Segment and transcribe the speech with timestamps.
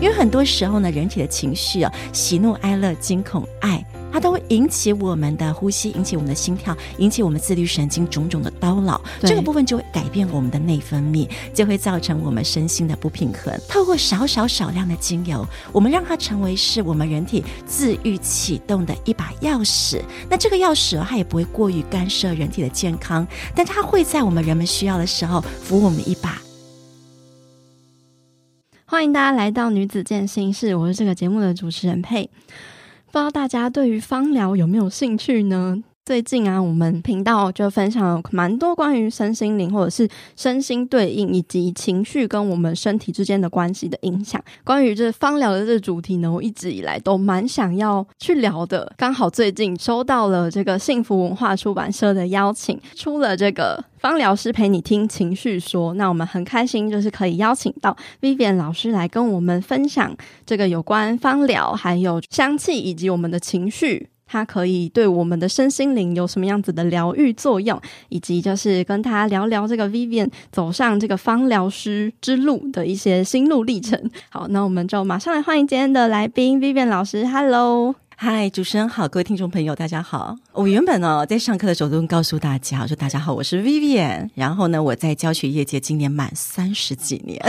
[0.00, 3.84] 因为很多时候呢，人体的情绪啊，喜怒哀乐、惊恐爱。
[4.12, 9.00] 它都会引起我们的呼吸，引起我们的心跳，引起我们自律神经种种的叨扰。
[9.20, 13.56] 这个部分就会改变我们的内分泌，就会造成我们身心的不平衡。
[13.68, 20.02] 透过少少少量的精油，我们让它成为是我们人体自愈启动的一把钥匙。
[20.28, 26.36] 那这个钥匙它也不会过于干涉人体的健康，但它会在我们人们需要的时候扶我们一把。
[28.90, 32.28] 欢迎大家来到女子健心室，我是这个节目的主持人佩。
[33.12, 35.80] 不知道大家对于芳疗有没有兴趣呢？
[36.02, 44.42] 最近啊，我们频道就分享了蛮多关于身心灵或者是身心对应以及情绪跟我们身体之间的关系的影响。
[44.64, 48.92] 关于这芳疗的这主题呢，我一直以来都蛮想要去聊的。
[48.96, 55.94] 刚好最近收到了这个幸福文化出版社的邀请，出了这个芳疗师陪你听情绪说。
[55.94, 64.08] 那我们很开心，就是可以邀请到 Vivian 老师来跟我们分享这个有关芳疗，还有香气以及我们的情绪。
[64.32, 74.00] 它可以对我们的身心灵有什么样子的疗愈作用，以及就是跟大家聊聊这个 Vivian 走上这个芳疗师之路的一些心路历程。
[74.28, 77.96] 好，那我们就马上来欢迎今天的来宾 Vivian 老师，Hello。
[78.22, 80.36] 嗨，主持人好，各位听众朋友，大家好。
[80.52, 84.28] 我原本呢，在上课的时候都告诉大家，我说大家好，我是 Vivian。
[84.34, 87.40] 然后呢，我在教学业界今年满三十几年，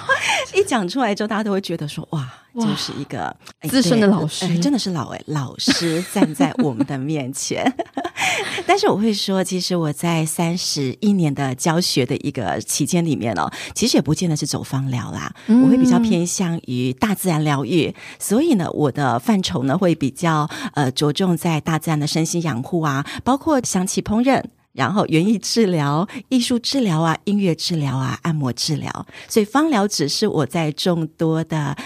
[0.56, 3.34] 一讲出来之后，大家都会觉得说，哇，就是一个
[3.68, 7.72] 资深的老师，真的是老诶，老师站在我们的面前。
[8.66, 24.42] 但是我会说，其实我在三十一年的教学的一个期间里面哦，其实也不见得是走芳疗啦，嗯、我会比较偏向于大自然疗愈，所以呢，我的范畴呢会比较呃着重在大自然的身心养护啊，包括香气烹饪，
[24.72, 31.76] 然后园艺治疗、艺术治疗啊、音乐治疗啊、按摩治疗，所以芳疗只是我在众多的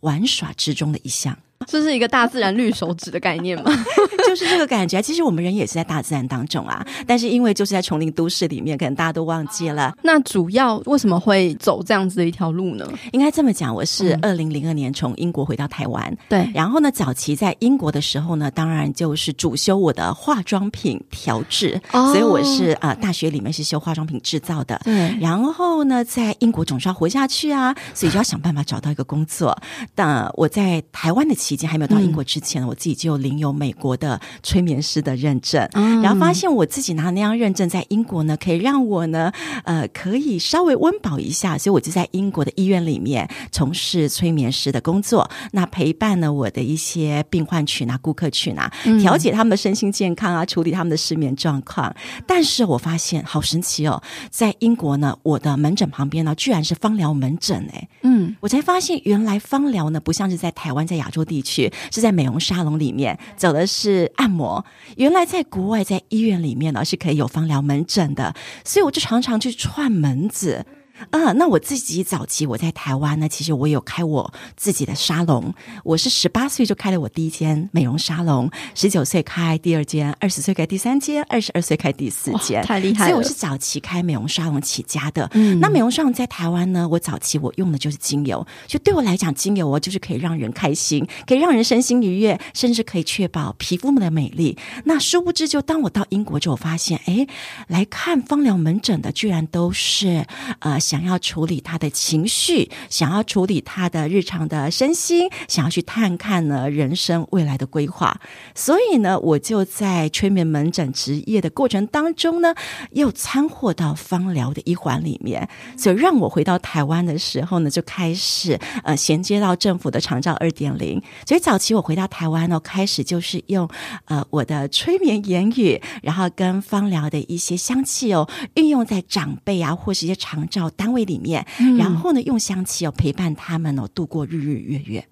[0.00, 1.38] 玩耍之中的一项。
[1.66, 3.70] 这是一个大自然绿手指的概念吗？
[4.26, 5.00] 就是这个感觉。
[5.02, 9.94] 其实我们人也是在大自然当中啊，但是因为就是在丛林都市里面，可能大家都忘记了。
[10.02, 12.86] 那主要为什么会走这样子的一条路呢？
[13.12, 16.52] 应该这么讲，我是二零零二年从英国回到台湾，对、嗯。
[16.54, 24.80] 然后呢，早期在英国的时候呢，当然就是主修我的化妆品调制，哦、所以我是啊、呃，大学里面是修化妆品制造的。
[24.84, 25.16] 对。
[25.20, 29.56] 然后呢，在英国总是要活下去啊，所以就要想办法找到一个工作。
[29.94, 39.32] 但我在台湾的期间还没有到英国之前，嗯、我自己就领有美国的催眠师的认证，嗯、然后发现我自己拿那样认证在英国呢，可以让我呢，
[39.64, 48.70] 呃，可以稍微温饱一下，所以我就在英国的医院里面从事催眠师的工作，那陪伴呢我的一些病患群啊、顾客群啊，
[49.00, 51.94] 调节他们的身心健康啊，处理他们的失眠状况。
[52.26, 61.72] 但是我发现好神奇哦，在英国呢，我的门诊旁边呢，居然是芳疗门诊哎，嗯，我才发现原来芳疗呢，不像是在台湾，在亚洲地去。
[61.90, 64.64] 是在美容沙龙里面走的是按摩，
[64.96, 68.34] 原来在国外在医院里面呢是可以有芳疗门诊的，
[68.64, 70.64] 所以我就常常去串门子。
[71.10, 75.54] 啊，那我自己早期我在台湾呢，其实我有开我自己的沙龙。
[75.84, 83.10] 我是十八岁就开了我第一间美容沙龙，十九岁开第二间，二十岁开第三间，二十二岁开第四间，太厉害了！
[83.10, 85.30] 所以我是早期开美容沙龙起家的。
[85.34, 94.58] 嗯，那美容沙龙在台湾呢，我早期我用的就是精油，就对我来讲，精油哦就是可以让人开心，可以让人身心愉悦，甚至可以确保皮肤们的美丽。
[94.84, 97.26] 那殊不知，就当我到英国之后，发现哎，
[97.68, 100.26] 来看芳疗门诊的居然都是
[100.58, 100.78] 呃。
[100.88, 108.18] 想要处理他的情绪，想要处理他的日常的身心，想要去探看呢人生未来的规划，
[108.54, 112.54] 所以呢，我就在催眠门诊执业的过程当中呢，
[112.92, 115.46] 又掺和到芳疗的一环里面，
[115.76, 123.68] 所以让我回到台湾的时候呢，就开始呃衔接到政府的长照二点零，所以早期我回到台湾呢，开始就是用
[124.06, 131.44] 呃我的催眠言语，然后跟芳疗的一些香气哦，运用在长辈啊或是一些长照单位里面，
[131.76, 135.04] 然后呢，用香气哦陪伴他们哦度过日日月月。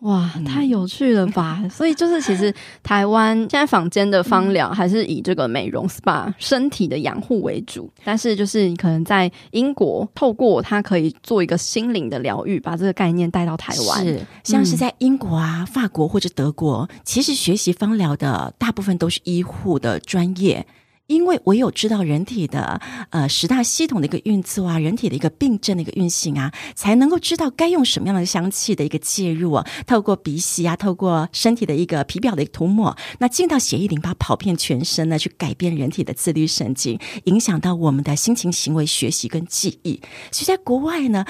[0.00, 1.62] 哇，太有趣了吧！
[1.70, 2.50] 所以就是，其实
[2.82, 14.02] 台湾 现在坊间的芳疗还是以这个美容 SPA 身体的养护为主，但是就是你可能在英国透过它可以做一个心灵的疗愈，把这个概念带到台湾。
[14.02, 20.66] 是，像是在英国啊、法国或者德国，其实学习芳疗的大部分都是医护的专业。
[21.10, 22.80] 因为唯有知道人体的
[23.10, 40.00] 呃十大系统的一个运作啊，人体的一个病症的一个运行啊，才能够知道该用什么样的香气的一个介入啊，透过鼻息啊，透过身体的一个皮表的一个涂抹，那进到血液淋巴跑遍全身呢，去改变人体的自律神经，影响到我们的心情、行为、学习跟记忆。
[40.30, 41.24] 所以在国外呢，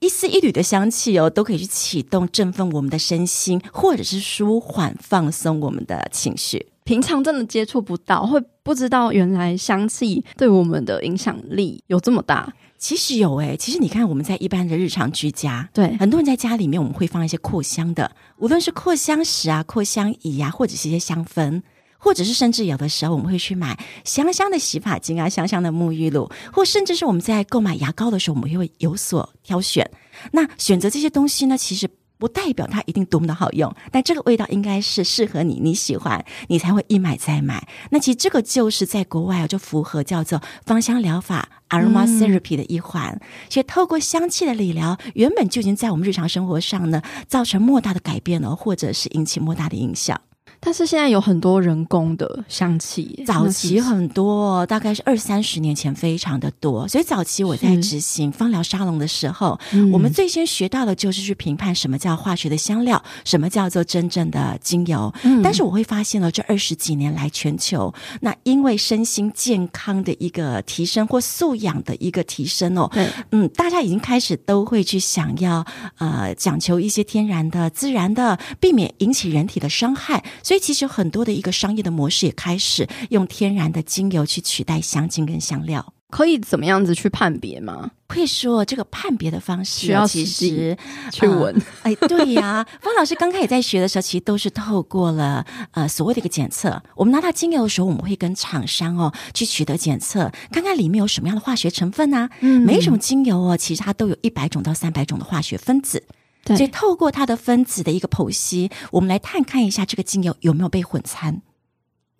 [0.00, 6.68] 一丝一缕的香气哦，都可以去启动、振奋我们的身心，或者是舒缓、放松我们的情绪。
[6.86, 12.54] 平常真的接触不到，会不知道原来香气对我们的影响力有这么大。
[12.78, 21.60] 其实有诶、欸，其实你看我们在一般的日常居家，对很多人在家里面，我们会放一些扩香的，无论是扩香石啊、扩香仪啊，或者是一些香氛，
[21.98, 29.90] 或者是甚至有的时候我们会去买香香的洗发精啊、香香的沐浴露，或甚至是我们在购买牙膏的时候，我们也会有所挑选。
[30.30, 31.90] 那选择这些东西呢，其实。
[32.18, 37.66] 不代表它一定多么的好用，但这个味道应该是适合你，你喜欢，你才会一买再买。
[37.90, 43.12] 那其实这个就是在国外啊，就符合叫做芳香疗法 （aromatherapy） 的一环。
[43.12, 43.20] 嗯、
[43.50, 50.20] 所以透过香气的理疗，原本就已经在我们日常生活上呢，造成莫大的改变了，或者是引起莫大的影响。
[50.60, 56.88] 但是现在有很多人工的香气，早期很多，大概是二三十年前非常的多。
[56.88, 65.12] 所以早期我在执行芳疗沙龙的时候，嗯、我们最先学到的就是去评判什么叫化学的香料，什么叫做真正的精油。
[65.22, 72.90] 嗯、但是我会发现了，这二十几年来，全球那因为身心健康的一个提升或素养的一个提升哦，
[73.30, 75.64] 嗯，大家已经开始都会去想要
[75.98, 80.24] 呃讲求一些天然的、自然的，避免引起人体的伤害。
[80.42, 87.90] 所以其实很多的一个商业的模式也开始用天然的精油去取代香精跟香料，可以怎么样子去判别吗？
[88.08, 90.76] 会说这个判别的方式需要其实
[91.12, 91.90] 去闻、呃。
[91.90, 96.80] 哎，对呀、啊，方老师刚开始在学的时候，其实都是透过了呃所谓的一个检测。
[96.94, 102.30] 我们拿到精油的时候，我们会跟厂商哦去取得检测，看看里面有什么样的化学成分啊。
[102.40, 106.04] 嗯，每一种精油哦，其实它都有一百种到三百种的化学分子。
[106.46, 111.42] 对所以透过它的分子的一个剖析，我们来探看一下这个精油有没有被混掺。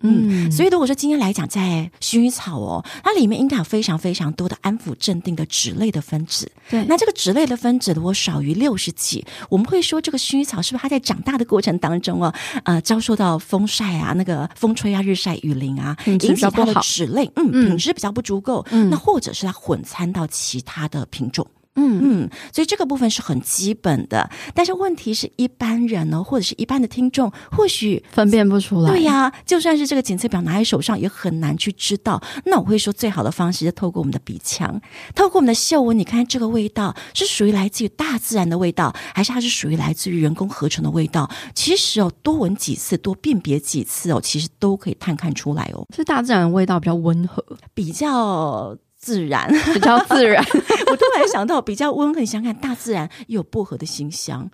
[0.00, 6.52] 嗯，所以如果说今天来讲，在薰衣草哦，它里面应该有非常非常多的安抚镇定的脂类的分子。
[6.68, 12.32] 对，那这个脂类的分子如果少于六十几，我们会说这个薰衣草是不是它在长大的过程当中哦，
[12.64, 18.64] 呃，遭受到风晒啊，那个风吹啊，日晒雨淋啊，引起它的脂类，嗯，品质比较不足够。
[18.72, 21.46] 嗯，那或者是它混掺到其他的品种。
[21.76, 28.90] 嗯嗯，所以这个部分是很基本的，但是问题是一般人呢，或者是一般的听众，或许分辨不出来。
[28.90, 32.20] 对呀，就算是这个检测表拿在手上，也很难去知道。
[32.46, 34.80] 那我会说，最好的方式是透过我们的鼻腔，
[35.14, 41.30] 透过我们的嗅闻，你看这个味道是属于来自于大自然的味道，还是它是属于来自于人工合成的味道？
[41.54, 45.86] 其实哦，多闻几次，多辨别几次哦，其实都可以探看出来哦。
[45.94, 47.44] 是大自然的味道比较温和，
[47.74, 48.76] 比较。
[49.06, 49.48] 自然。
[49.72, 50.42] 比较自然，
[50.90, 54.50] 我突然想到比较温和，想看大自然也有薄荷的馨香，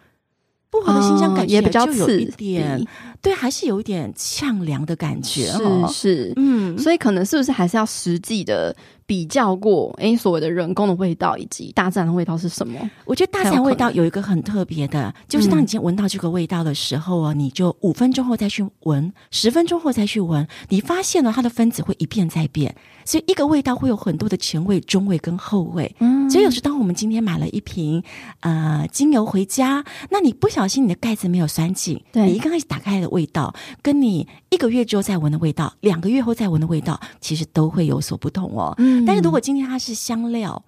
[0.71, 2.87] 薄荷的馨香感觉哦比较有一点，
[3.23, 8.77] 对，还是有一点呛凉的感觉，是是，嗯，所以可能是不是还是要实际的。
[9.13, 12.81] 比较过，哎，所谓的人工的味道以及大自然的味道是什么？
[13.05, 25.95] 我觉得大自然味道有一个很特别的，就是当你今天闻到这个味道的时候啊，嗯、你就五分钟后再去闻，十分钟后再去闻，你发现了它的分子会一变再变，所以一个味道会有很多的前味、中味跟后味。
[25.99, 28.03] 嗯，所以有时当我们今天买了一瓶
[28.41, 38.75] 呃精油回家，那你不小心你的盖子没有拴紧，对，你一刚开始打开的味道，跟你一个月之后再闻的味道，两个月后再闻的味道，其实都会有所不同哦。
[38.79, 39.02] 嗯。
[39.07, 40.63] 但是如果今天它是香料，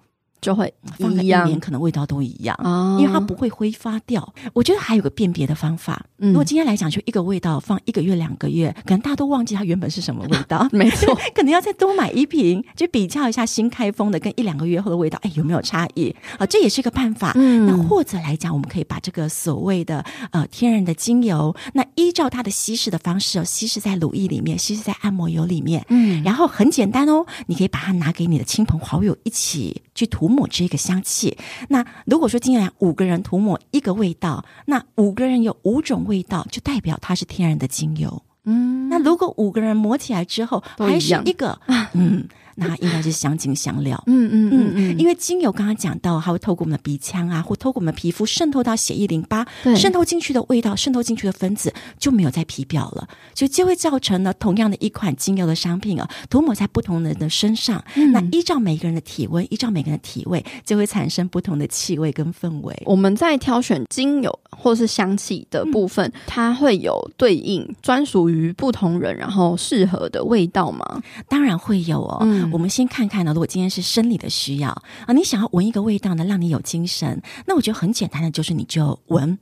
[0.45, 4.31] 就会放个一年，可能味道都一样，哦、因为它不会挥发掉。
[4.53, 6.05] 我觉得还有个辨别的方法。
[6.19, 10.67] 嗯、如果今天来讲，就一个味道放一个月、两个月，可能大家都忘记它原本是什么味道。
[10.71, 16.15] 没错， 可能要再多买一瓶，就比较一下新开封的跟一两个月后的味道，哎，有没有差异？
[16.37, 17.31] 啊，这也是一个办法。
[17.33, 25.83] 嗯，那或者来讲，我们可以把这个所谓的呃天然的精油，那依照它的稀释的方式哦，稀释在乳液里面，稀释在按摩油里面。
[25.89, 31.37] 嗯，然后很简单哦，你可以把它拿给你的亲朋好友一起去涂抹这个香气。
[31.69, 38.21] 那如果说今天来五个人涂抹一个味道，那五个人有五种味道，就代表它是天然的精油。
[38.47, 41.59] 嗯，那如果五个人抹起来之后还是一个，
[41.93, 44.01] 嗯， 那它应该是香精香料。
[44.07, 49.45] 嗯嗯嗯嗯，因为精油刚刚讲到，它会透过我们的鼻腔啊，或透过我们的皮肤渗透到血液淋巴，
[49.75, 62.75] 渗透进去的味道，渗透进去的分子就没有在皮表了，所以就会造成了同样的一款精油的商品啊，涂抹在不同人的身上，嗯、那依照每个人的体温，依照每个人的体味，就会产生不同的气味跟氛围。
[62.85, 71.01] 我们在挑选精油或是香气的部分，嗯、它会有对应专属于不同人，然后适合的味道吗？
[71.27, 72.19] 当然会有哦。
[72.21, 74.69] 嗯、我们先看看呢，如果今天是生理的需要
[75.05, 79.37] 啊，你想要闻一个味道呢，让你有精神，那我觉得很简单的就是你就闻。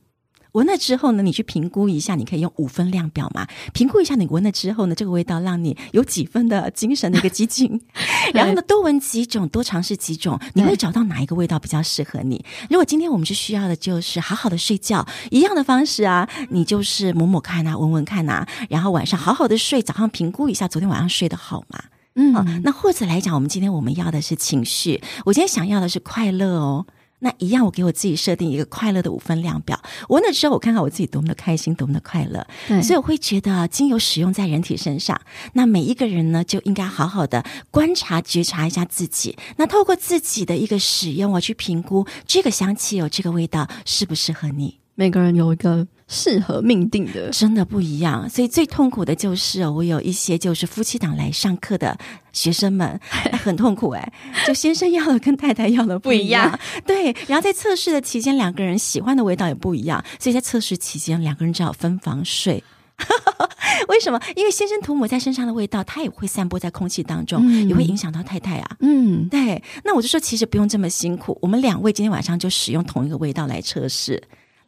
[0.54, 7.82] 闻了之后呢，你去评估一下，你可以用五分量表嘛，评估一下你闻了之后呢，这个味道让你有几分的精神的一个激进，
[8.36, 12.46] 然后呢，多闻几种，多尝试几种，你会找到哪一个味道比较适合你。
[12.70, 21.84] 如果今天我们是需要的就是好好的睡觉，一样的方式啊，你就是抹抹看啊，闻闻看啊，然后晚上好好的睡，早上评估一下昨天晚上睡得好吗？
[22.16, 26.86] 嗯、哦，那或者来讲，我们今天我们要的是情绪，我今天想要的是快乐哦。
[27.20, 29.82] 那一样，我给我自己设定一个快乐的五分量表。
[30.10, 32.46] 我那时候，我看看我自己多么的开心，多么的快乐。
[32.68, 35.20] 对所以我会觉得，精油使用在人体身上，
[35.54, 39.38] 那每一个人呢，就应该好好的观察、觉察一下自己。
[39.56, 44.80] 那透过自己的一个使用，我去评估这个香气有这个味道适不适合你。
[44.96, 48.30] 每个人有一个适合命定的，真的不一样。
[48.30, 51.98] 所以最痛苦的就是，我有一些就是夫妻档来上课的
[52.32, 53.00] 学生们，
[53.44, 54.14] 很痛苦哎，
[54.46, 56.60] 就先生要的跟太太要的不一样。
[56.86, 62.64] 对，然后在测试的期间，两个人喜欢的味道也不一样，所以在测试期间，两个人只好分房睡。
[63.90, 64.22] 为什么？
[64.36, 68.78] 因为先生涂抹在身上的味道，它也会散播在空气当中，嗯、也会影响到太太啊。
[68.82, 69.62] 嗯，对。
[69.84, 74.22] 那我就说，其实不用这么辛苦，我们两位今天晚上就使用同一个味道来测试。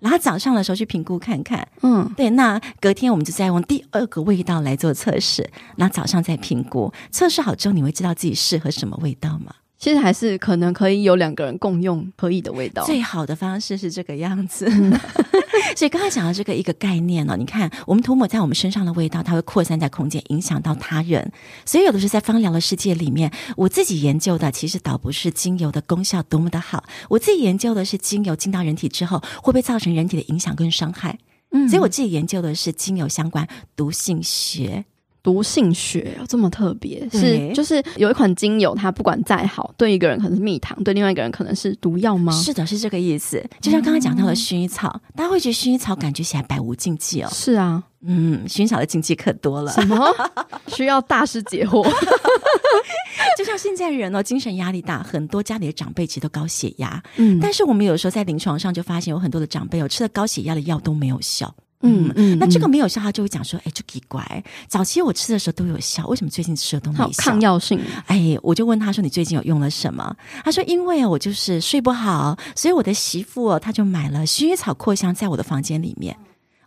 [0.05, 9.55] 然后早上的时候去评估看看，嗯，对，那隔天我们就再用第二个味道来做测试，然后早上再评估，测试好之后你会知道自己适合什么味道吗？
[9.85, 12.83] 其实还是可能可以有两个人共用可以的味道。
[12.85, 14.65] 最好的方式是这个样子。
[14.67, 14.91] 嗯、
[15.77, 21.31] 所以刚才讲的这个一个概念呢，你看我们涂抹在我们身上的味道，它会扩散在空间，影响到他人。
[21.65, 31.19] 所以有的时候在芳疗的世界里面，我自己研究的其实倒不是精油的功效多么的好，我自己研究的是精油进到人体之后会不会造成人体的影响跟伤害。
[31.51, 34.85] 嗯，所以我自己研究的是精油相关毒性学。
[35.25, 42.31] 毒性学这么特别，对是就是有一款精油，它不管再好，对一个人可能是蜜糖，对另外一个人可能是毒药吗？
[42.31, 43.43] 是的，是这个意思。
[43.59, 47.29] 就像刚刚讲到的薰衣草，嗯、大家会觉得薰衣草感觉起来百无禁忌哦。
[47.33, 50.13] 是啊，嗯，薰衣草的禁忌可多了，什么
[50.69, 51.83] 需要大师解惑？
[53.35, 61.51] 就像现在人哦，精神压力大，很多家里的长辈其实都高血压，嗯，但是我们有时候在临床上就发现有很多的长辈哦吃了高血压的药都没有效。
[61.85, 67.23] 嗯嗯，那这个没有效，他就会讲说，哎，就奇怪，早期我吃的时候都有效，为什么最近吃的都没效？
[67.23, 67.79] 抗药性。
[68.07, 70.15] 哎，我就问他说，你最近有用了什么？
[70.43, 76.15] 他说，因为我就是睡不好，所以我的媳妇哦，他就买了薰衣草扩香在我的房间里面。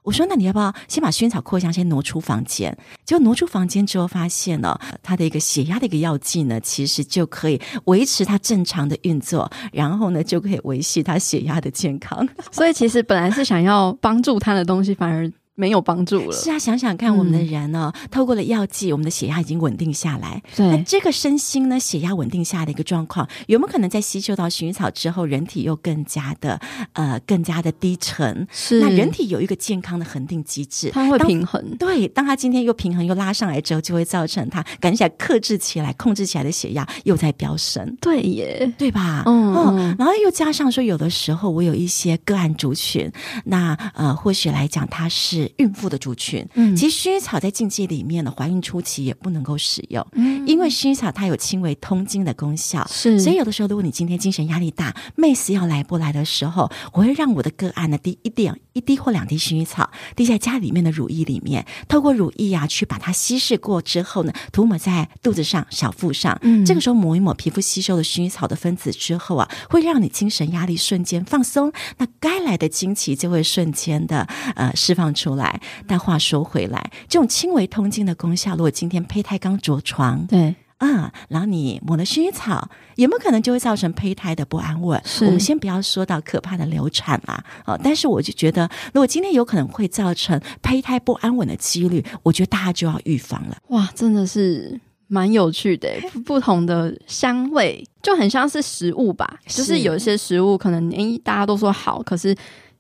[0.08, 2.74] 我说：“那你要不要先把薰草扩香先挪出房间？
[3.04, 12.26] 结果挪出房间之后，发现呢他的一个血压的一个药剂呢，其实就可以维持他正常的运作，然后呢就可以维系他血压的健康。
[12.50, 16.32] 所以其实本来是想要帮助他的东西，反而……”没有帮助了。
[16.32, 20.40] 是啊，想想看，我们的人呢，嗯、透过了药剂，我们的血压已经稳定下来。
[20.54, 26.60] 对，那这个身心呢，血压稳定下来的一个状况，有没有可能在吸收到薰衣草之后，人体又更加的
[26.92, 28.46] 呃，更加的低沉？
[28.52, 31.76] 是，那人体有一个健康的恒定机制，它会平衡。
[31.76, 37.96] 对，当它今天又平衡又拉上来之后，就会造成它感觉起来克制起来、控制起来的血压又在飙升。
[38.00, 39.24] 对耶，对吧？
[39.26, 43.10] 嗯，嗯，然后又加上说，有的时候我有一些个案族群，
[43.44, 45.48] 那呃，或许来讲，它是。
[45.57, 75.38] 孕妇的族群，嗯，其实薰衣草在禁忌里面呢，怀孕初期也不能够使用，嗯，因为薰衣草它有轻微通经的功效，是，所以有的时候，如果你今天精神压力大，妹子要来不来的时候，我会让我的个案呢滴一点一滴或两滴薰衣草滴在家里面的乳液里面，透过乳液啊去把它稀释过之后呢，涂抹在肚子上、小腹上，嗯，这个时候抹一抹，皮肤吸收了薰衣草的分子之后啊，会让你精神压力瞬间放松，那该来的经期就会瞬间的呃释放出来。
[75.87, 85.00] 但话说回来，这种轻微通经的功效，如果今天胚胎刚着床，对啊，然后你抹了薰衣草，有没有可能就会造成胚胎的不安稳？
[85.04, 93.57] 是我们先不要说到可怕的流产啦，啊，但是我就觉得，如果今天有可能会造成胚胎不安稳的几率，我觉得大家就要预防了。
[93.71, 95.90] 哇，真的是蛮有趣的，
[96.25, 102.33] 不同的香味就很像是食物吧，是就是有一些食物可能诶大家都说好，可是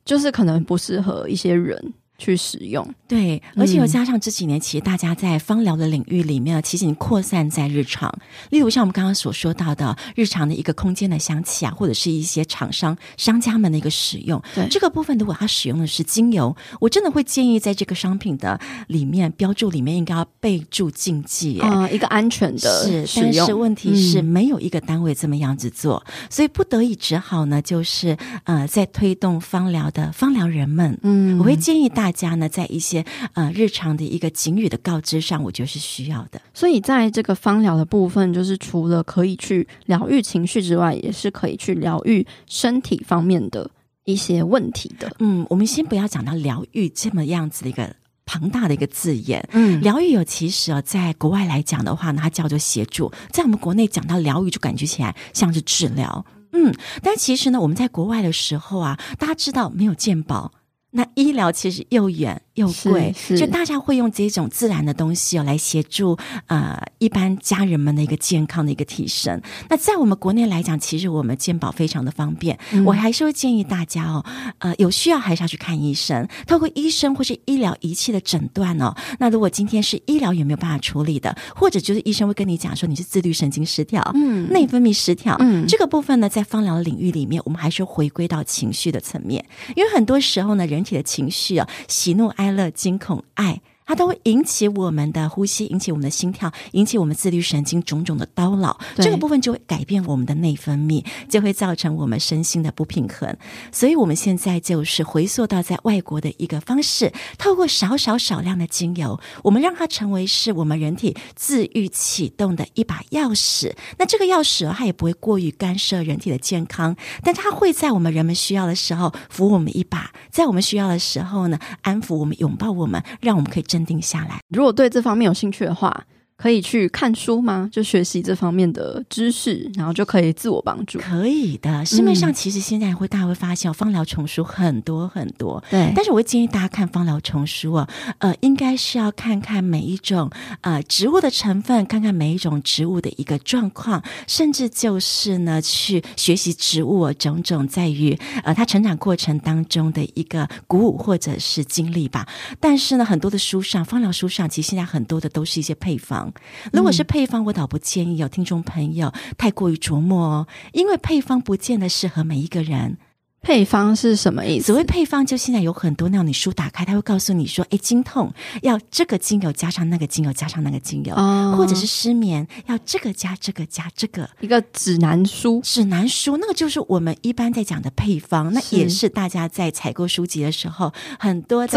[0.04, 1.92] 就是可能不适合一些人。
[2.18, 2.86] 去使用。
[3.06, 8.12] 对，而且又加上这几年，其实大家在芳疗的领域里面，其实已经扩散在日常。
[8.50, 14.42] 例如像我们刚刚所说到的，日常的一个空间的香气啊，或者是一些厂商商家们的一个使用。
[14.54, 23.32] 对这个部分，如果他使用的是精油，我真的会建议在这个商品的里面标注里面应该要备注禁忌，啊、呃，一个安全的是，使用。
[23.36, 36.40] 但是问题是没有一个单位这么样子做，嗯、所以不得已只好呢，就是呃，在推动芳疗的芳疗人们，嗯，我会建议大家呢，在一些呃日常的一个警语的告知上，我觉得是需要的。
[36.54, 43.70] 所以在这个芳疗的部分，就是除了可以去疗愈情绪之外，也是可以去疗愈身体方面的
[44.04, 45.10] 一些问题的。
[45.18, 49.46] 嗯，我们先不要讲到疗愈这么样子的一个庞大的一个字眼。
[49.52, 56.24] 嗯，疗愈有其实啊，在国外来讲的话呢，它叫做协助；在我们国内讲到疗愈，就感觉起来像是治疗。
[56.52, 60.50] 嗯，但其实呢，我们在国外的时候啊，大家知道没有健保，
[60.90, 62.42] 那医疗其实又远。
[62.58, 69.40] 又贵，就大家会用这种自然的东西哦来协助呃一般家人们的一个健康的一个提升。
[69.70, 74.24] 那在我们国内来讲，其实我们健保非常的方便，嗯、我还是会建议大家哦，
[74.58, 78.92] 呃有需要还是要去看医生，透过医生或是医疗仪器的诊断哦。
[79.20, 89.44] 那如果今天是医疗也没有办法处理的，或者就是医生会跟你讲说你是自律神经失调，嗯，内分泌失调，嗯，这个部分呢，在芳疗领域里面，我们还是回归到情绪的层面，
[89.76, 92.47] 因为很多时候呢，人体的情绪啊，喜怒哀。
[92.54, 93.60] 乐、惊恐、爱。
[93.88, 98.78] 它都会引起我们的呼吸，引起我们的心跳，引起我们自律神经种种的叨扰。
[98.96, 103.34] 这个部分就会改变我们的内分泌，就会造成我们身心的不平衡。
[103.72, 113.72] 所以，我们现在就是回溯到在外国的一个方式，透过少少少量的精油，我们让它成为是我们人体自愈启动的一把钥匙。
[113.96, 124.40] 那这个钥匙它也不会过于干涉人体的健康，但它会在我们人们需要的时候扶我们一把，在我们需要的时候呢，安抚我们，拥抱我们，让我们可以镇定下来。
[124.48, 126.04] 如果对这方面有兴趣的话，
[126.40, 127.68] 可以去看书吗？
[127.72, 131.00] 就学习这方面的知识，然后就可以自我帮助。
[131.00, 135.60] 可以的，市面上其实现在会大家会发现，芳疗丛书很多很多。
[135.68, 140.30] 对，但是我会建议大家看芳疗丛书哦，呃，应该是要看看每一种
[140.60, 152.28] 呃植物的成分，看看每一种植物的一个状况，甚至就是呢去学习植物种种在于呃它成长过程当中的一个鼓舞或者是经历吧。
[152.60, 156.27] 但是呢，很多的书上，芳疗书上，其实现在很多的都是一些配方。
[156.72, 162.98] 如果是配方，我倒不建议有听众朋友太过于琢磨哦，因为配方不见得适合每一个人。
[163.40, 164.66] 配方是什么意思？
[164.66, 175.60] 所谓配方，就现在有很多那种，你书打开，他会告诉你说，哎，经痛要这个精油加上那个精油加上那个精油，哦、或者是失眠要这个加这个加这个，一个指南书。
[175.62, 181.72] 指南书，那个就是我们一般在讲的配方，那也是大家在采购书籍的时候，很多的读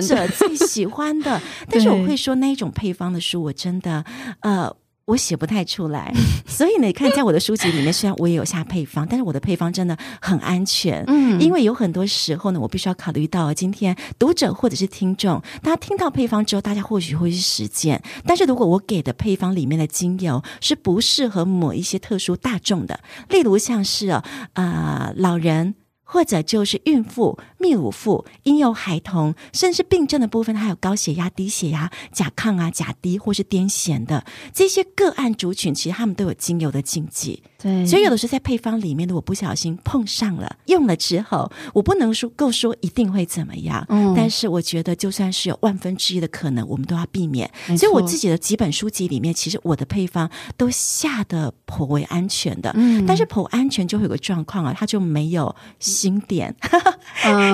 [0.00, 1.40] 者最喜欢的。
[1.70, 4.04] 但是我会说，那一种配方的书，我真的
[4.40, 4.74] 呃。
[5.04, 6.12] 我写不太出来，
[6.46, 11.02] 所以你看，在我的书籍里面，虽然我也有下配方，但是我的配方真的很安全。
[11.08, 18.00] 嗯，因为有很多时候呢，我必须要考虑到今天读者或者是听众，大家听到配方之后，大家或许会去实践。
[18.24, 24.22] 但是如果我给的配方里面的精油是不适合某一些特殊大众的，例如像是啊、
[24.54, 25.74] 呃、老人。
[26.12, 37.42] 或者就是孕妇、泌乳妇、婴幼孩童，甚至病症的部分，还有高血压、低血压、甲亢啊、甲低或是癫痫的这些个案族群，其实他们都有精油的禁忌。
[37.62, 43.86] 对，所以有的时候在配方里面的，我不小心碰上了，用了之后，我不能说够说一定会怎么样。
[43.88, 47.50] 嗯，但是我觉得就算是有万分之一的可能，我们都要避免。
[47.78, 52.72] 所以我自己的几本书籍里面，其实我的配方都下的颇为安全的。
[52.74, 55.54] 嗯，但是颇安全就会有个状况啊，它就没有。
[55.78, 56.54] 经 典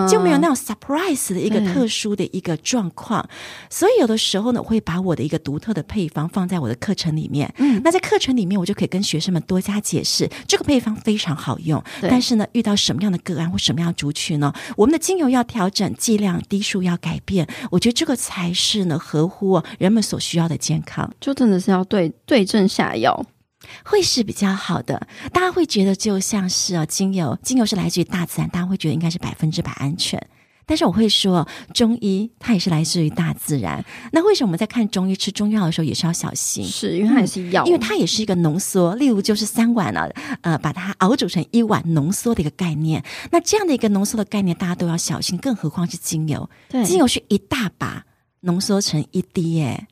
[0.09, 3.29] 就没有那种 surprise 的一个特殊的一个状况，
[3.69, 7.53] 所以有的时候呢，我会把我的一个独特的配方放在我的课程里面。
[7.59, 11.83] 嗯，那在课程里面，我就可以跟学生们多加解释，这个配方非常好用。
[12.03, 17.47] 但是呢，遇到什么样的个案或什么样的族群呢，我们的精油要调整剂量、滴数要改变。
[17.71, 21.11] 我觉得这个才是呢，合乎人们所需要的健康。
[21.21, 23.25] 就真的是要对对症下药。
[23.85, 30.25] 会是比较好的，大家会觉得就像是啊，精油，精油是来自于大自然，大家会觉得应该是百分之百安全。
[30.69, 33.83] 但是我会说，中医它也是来自于大自然。
[34.13, 36.63] 那为什么我们在看中医吃中药的时候也是要小心？
[36.63, 38.95] 是因为它也是药，因为它也是一个浓缩。
[38.97, 40.09] 例如就是三碗了，
[40.43, 43.03] 呃，把它熬煮成一碗浓缩的一个概念。
[43.31, 45.39] 那这样的一个浓缩的概念，大家都要小心。
[45.39, 48.05] 更何况是精油，对，精油是一大把
[48.41, 49.89] 浓缩成一滴，耶。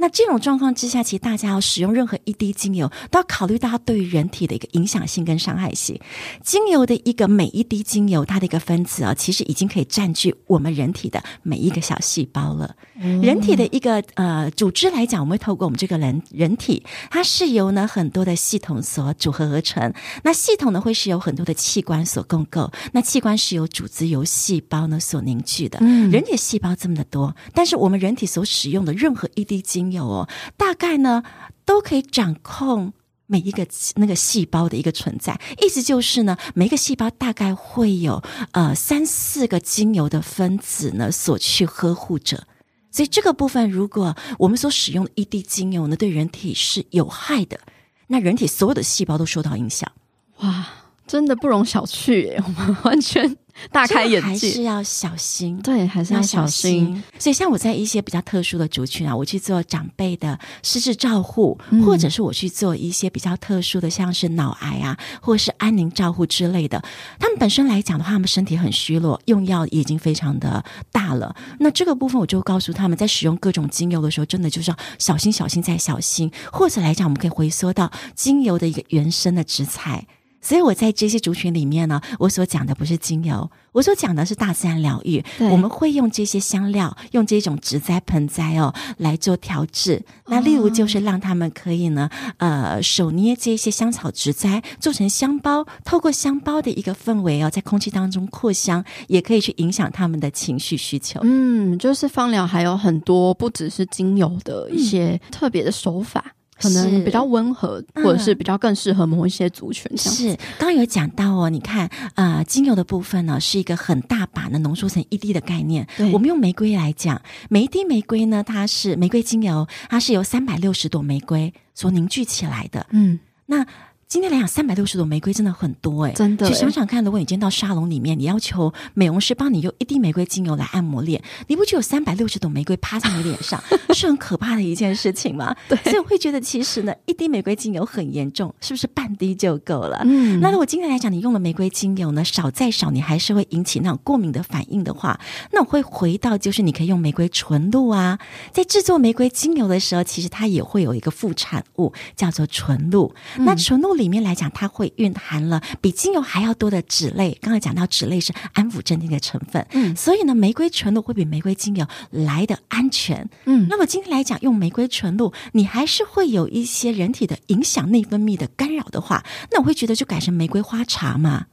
[0.00, 6.00] 那这种状况之下，其实大家要使用任何一滴精油，都要考虑到它对于人体的一个影响性跟伤害性。
[6.42, 12.76] 精油的一个每一滴精油，它的一个分子啊，其实已经可以占据我们人体的每一个小细胞了。
[13.00, 19.92] 嗯、人体的一个呃组织来讲，我们会透过我们这个人人体，它是由呢很多的系统所组合而成。
[20.22, 25.78] 那系统呢会是由很多的器官所共构，那器官是由组织由细胞呢所凝聚的。
[25.80, 31.22] 嗯，人体细胞这么的多，但是我们人体所使用的任何一滴精油哦，大概呢
[31.64, 32.92] 都可以掌控
[33.26, 35.40] 每一个那个细胞的一个存在。
[35.60, 38.22] 意思就是呢，每一个细胞大概会有
[38.52, 42.46] 呃三四个精油的分子呢所去呵护着。
[42.90, 47.60] 所以这个部分，如果我们所使用的一滴精油呢对人体是有害的，
[48.06, 49.92] 那人体所有的细胞都受到影响。
[50.38, 50.66] 哇，
[51.06, 52.42] 真的不容小觑！
[52.42, 53.36] 我们完全。
[53.70, 55.60] 大开眼界，还是要小心。
[55.62, 57.02] 对，还是要小心。
[57.18, 66.82] 所以，像我在一些比较特殊的族群啊，我去做长辈的失智照护，嗯，或者是我去做一些比较特殊的，像是脑癌啊，或是安宁照护之类的。
[67.18, 71.34] 他们本身来讲的话，他们身体很虚弱，用药已经非常的大了。
[71.60, 76.30] 那这个部分，我就告诉他们在使用各种精油的时候，真的就是要小心、小心再小心。
[76.52, 80.06] 或者来讲，我们可以回缩到精油的一个原生的植材。
[80.40, 85.22] 所以我在这些族群里面呢，我所讲的不是精油，我所讲的是大自然疗愈。
[85.50, 90.02] 我们会用这些香料，用这种植栽盆栽哦来做调制。
[90.26, 101.20] 那例如就是让他们可以呢，呃，手捏这些香草植栽做成香包，透过香包的一个氛围哦，在空气当中扩香，也可以去影响他们的情绪需求。
[101.24, 106.24] 嗯，就是芳疗还有很多不只是精油的一些特别的手法。
[106.60, 109.90] 可能比较温和，或者是比较更适合某一些族群。
[109.96, 115.86] 是，刚刚有讲到哦，你看，呃，精油的部分呢，是一个很大把的浓缩成一滴的概念。
[115.96, 122.86] 对，我们用玫瑰来讲，每一滴玫瑰呢，它是玫瑰精油，它是由三百六十朵玫瑰所凝聚起来的。
[122.90, 123.66] 嗯，那。
[124.08, 126.48] 今天来讲，三百六十朵玫瑰真的很多哎，真的。
[126.48, 135.54] 去想想看，如果你今天到沙龙里面，你要求美容师帮你用一滴玫瑰精油来按摩脸，你不就有三百六十朵玫瑰趴在你脸上， 是很可怕的一件事情吗？
[135.68, 140.00] 对，所以我会觉得其实呢，一滴玫瑰精油很严重，是不是半滴就够了？
[140.06, 140.40] 嗯。
[140.40, 145.20] 那如果今天来讲，你用了玫瑰精油呢，少再少，你还是会引起那种过敏的反应的话，
[145.52, 148.18] 那我会回到就是你可以用玫瑰纯露啊，
[148.54, 153.97] 在制作玫瑰精油的时候，其实它也会有一个副产物叫做纯露，嗯、那纯露。
[153.98, 157.36] 里面来讲，它会蕴含了比精油还要多的脂类。
[157.42, 163.66] 刚才讲到脂类是安抚镇定的成分，嗯，所以呢，玫瑰纯露会比玫瑰精油来的安全，嗯。
[163.68, 171.46] 那么今天来讲，用玫瑰纯露，你还是会有一些人体的影响内分泌的干扰的话，那我会觉得就改成玫瑰花茶嘛。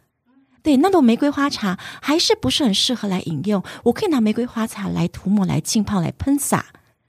[0.64, 3.64] 对，那朵玫瑰花茶还是不是很适合来饮用。
[3.84, 6.66] 我可以拿玫瑰花茶来涂抹、来浸泡、来喷洒。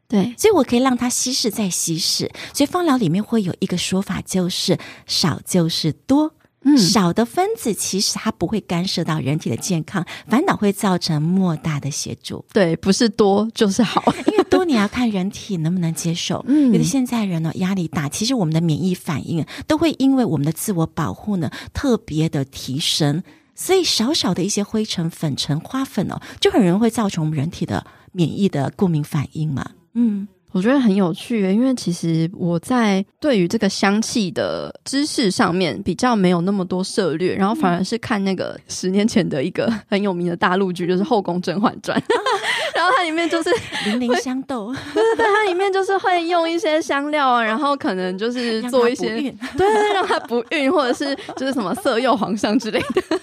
[0.09, 2.31] 对，所以我可以让它稀释再稀释。
[2.53, 6.33] 所以芳疗里面会有一个说法，就是少就是多。
[6.69, 12.45] 嗯，少的分子其实它不会干涉到人体的健康，反倒会造成莫大的协助。
[12.53, 16.45] 对，不是多就是好， 因为多你要看人体能不能接受。
[16.49, 23.23] 嗯，有的现在人呢压力大，其实我们的免疫反应都会因为我们的自我保护呢特别的提升，
[23.55, 29.71] 所以少少的一些灰尘、粉尘、花粉哦，就很容易会造成我们人体的免疫的过敏反应嘛。
[29.97, 42.01] 嗯，我觉得很有趣，因为其实我在对于这个香气的知识上面比较没有那么多涉略，然后反而是看那个十年前的一个 很有名的大陆剧，就是《后宫甄嬛传》，
[42.75, 43.51] 然后它里面就是
[43.85, 53.21] 零零香豆，对对对，它里面就是会用一些香料啊，然后可能就是做一些对，对对，让它不孕，或者是就是什么色诱皇上之类的。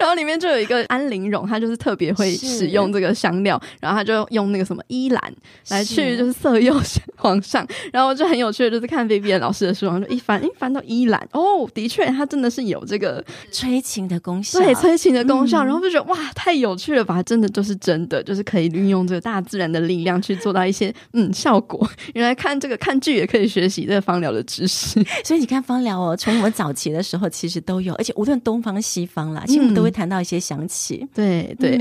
[0.00, 5.34] 然后里面就有一个安陵容，她就是特别会使用这个香料，然后她就用那个什么依兰
[5.70, 6.74] 来去就是色诱
[7.16, 21.88] 皇上，然后就很有趣的就是看 Vivian 老师的书，然后就一翻一翻到依兰，哦，的确它真的是有这个催情的功效，对，催情的功效，嗯、然后就觉得哇，太有趣了吧，真的就是真的，就是可以运用这个大自然的力量去做到一些嗯效果。
[22.14, 31.78] 原来看这个看剧也可以学习这个芳疗的知识，所以你看芳疗哦，从我们早期的时候其实都有，而且无论东方西方啦，其实我们都会谈到一些香气，对对。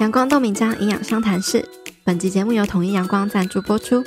[0.00, 1.62] 阳光豆米浆营养商谈室，
[2.04, 4.02] 本集节目由统一阳光赞助播出。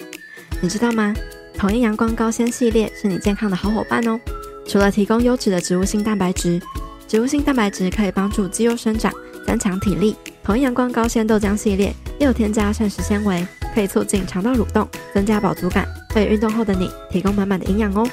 [0.59, 1.13] 你知道吗？
[1.55, 4.19] 统一阳光高纤系列是你健康的好伙伴哦。
[4.67, 6.59] 除了提供优质的植物性蛋白质，
[7.07, 9.13] 植物性蛋白质可以帮助肌肉生长、
[9.45, 10.15] 增强体力。
[10.43, 13.45] 统一阳光高纤豆浆系列又添加膳食纤维。
[13.75, 18.07] 可以促进肠道蠕动，增加饱足感，为运动后的你提供满满的营养哦。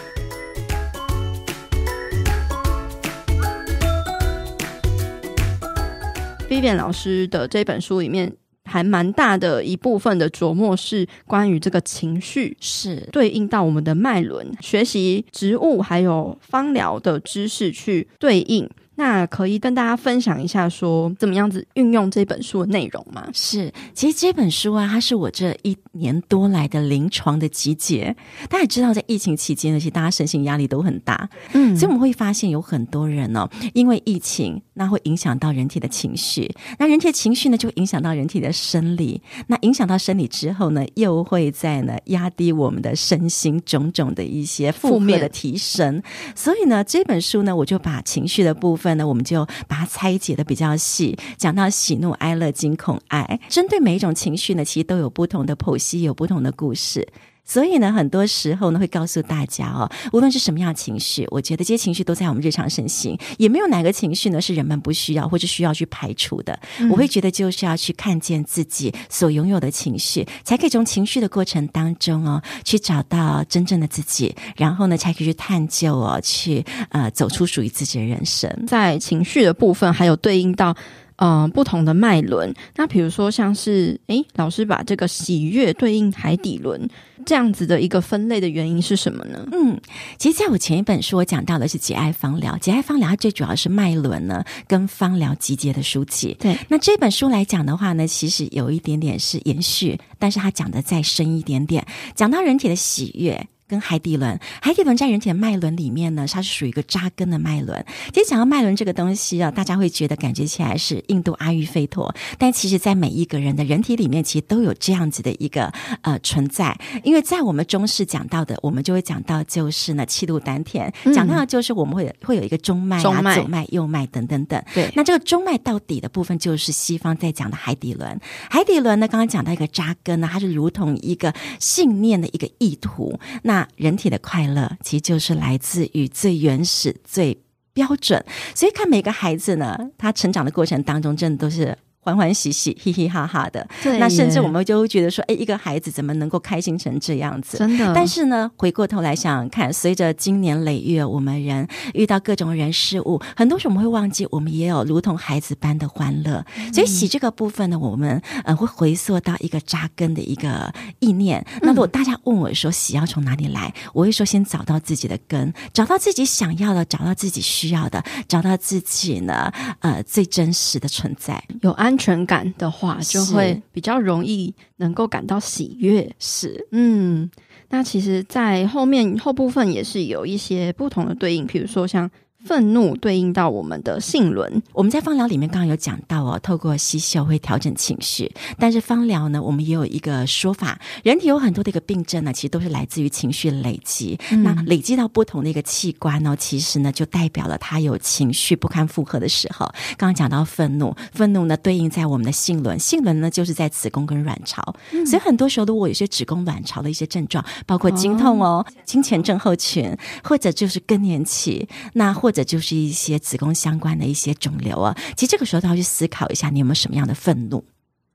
[6.61, 8.31] Vivian 老师的这本书里面。
[8.66, 18.68] 还蛮大的一部分的琢磨是关于这个情绪，是对应到我们的脉轮，学习植物还有芳疗的知识去对应。
[19.01, 23.27] 那可以跟大家分享一下，说怎么样子运用这本书的内容吗？
[23.33, 28.15] 是，其实这本书啊，它是我这一年多来的临床的集结。
[28.51, 46.03] 大家也知道，在疫情期间，其实大家身心压力都很大，嗯，所以我们会发现有很多人哦，因为疫情，那会影响到人体的情绪，那人体的情绪呢，就会影响到人体的生理，那影响到生理之后呢，又会在呢压低我们的身心种种的一些负面的提升。
[46.37, 48.89] 所以呢，这本书呢，我就把情绪的部分。
[48.94, 57.07] 那我们就把它拆解的比较细，讲到喜怒哀乐惊恐爱，针对每一种情绪呢，其实都有不同的剖析，有不同的故事。
[57.51, 66.57] 所以呢，很多时候呢，会告诉大家哦，无论是什么样的情绪，我觉得这些情绪都在我们日常身心，也没有哪个情绪呢是人们不需要或者需要去排除的。
[66.79, 66.89] 嗯。
[66.91, 78.49] 我会觉得就是要去看见自己所拥有的情绪，才可以从情绪的过程当中哦，去找到真正的自己，然后呢，才可以去探究哦，去呃走出属于自己的人生。
[78.69, 80.77] 在情绪的部分，还有对应到。
[81.21, 82.53] 嗯、呃，不同的脉轮。
[82.77, 86.89] 那比如说，像是诶，老师把这个喜悦对应海底轮
[87.25, 89.47] 这样子的一个分类的原因是什么呢？
[89.53, 89.79] 嗯，
[90.19, 96.37] 其实在我前一本书，我讲到的是《节哀方疗》，《节哀方疗》它最主要是脉轮呢跟方疗集结的书籍。
[96.41, 103.47] 对，那这本书来讲的话呢，其实有一点点是延续，但是它讲的再深一点点，讲到人体的喜悦。
[103.71, 107.85] 跟海底轮，海底轮在人体的脉轮里面呢，它是属于一个扎根的脉轮。
[108.13, 116.77] 其实讲到脉轮这个东西啊，大家会觉得感觉起来是印度阿育吠陀，但其实在每一个人的人体里面，其实都有这样子的一个呃存在。
[117.05, 124.61] 因为在我们中式讲到的，我们就会讲到就是呢气度丹田，讲到的就是我们会会有一个中脉啊、中脉左脉、右脉等等等。
[124.75, 128.21] 对，那这个中脉到底的部分，就是西方在讲的海底轮。
[128.51, 133.19] 海底轮呢，刚刚讲到一个扎根呢，它是如同一个信念的一个意图。
[133.43, 137.37] 那人体的快乐，其实就是来自于最原始、最
[137.73, 138.25] 标准。
[138.55, 141.77] 所以看每个孩子呢，他成长的过程当中，真的都是。
[142.03, 147.59] 欢欢喜喜、 嘻嘻哈哈的，对，那甚至我们就会觉得说，哎，一个孩子怎么能够开心成这样子？
[147.59, 147.93] 真的。
[147.95, 156.43] 但是呢，回过头来想想看，随着经年累月，我们人遇到各种人事物，很多时候我们会忘记，我们也有如同孩子般的欢乐。
[156.57, 161.45] 嗯、所以喜这个部分呢，我们呃会回溯到一个扎根的一个意念。
[161.61, 171.89] 那如果大家问我说喜要从哪里来，我会说先找到自己的根，找到自己想要的，找到自己需要的，找到自己呢呃最真实的存在，有安。
[171.90, 176.09] 安全感的话，就会比较容易能够感到喜悦。
[176.20, 177.29] 是，嗯，
[177.70, 182.09] 那其实，在后面后部分也是有一些不同的对应，比如说像。
[182.44, 188.33] 愤怒对应到我们的性轮，我们在芳疗里面刚刚有讲到哦，透过吸嗅会调整情绪。
[188.59, 194.18] 但是芳疗呢，我们也有一个说法，人体有很多的一个病症呢，其实都是来自于情绪累积。
[194.31, 199.66] 嗯、那累积到不同的一个器官呢，其实呢就代表了它有情绪不堪负荷的时候。
[199.96, 204.74] 刚刚讲到愤怒，愤怒呢对应在我们的性轮，性轮呢就是在子宫跟卵巢。
[204.92, 217.64] 嗯、所以很多时候，如果有些子宫卵巢的一些症状，包括经痛哦、哦经前症候群，或者就是更年期，那或或者就是一些子宫相关的一些肿瘤啊，其实这个时候都要去思考一下，你有没有什么样的愤怒？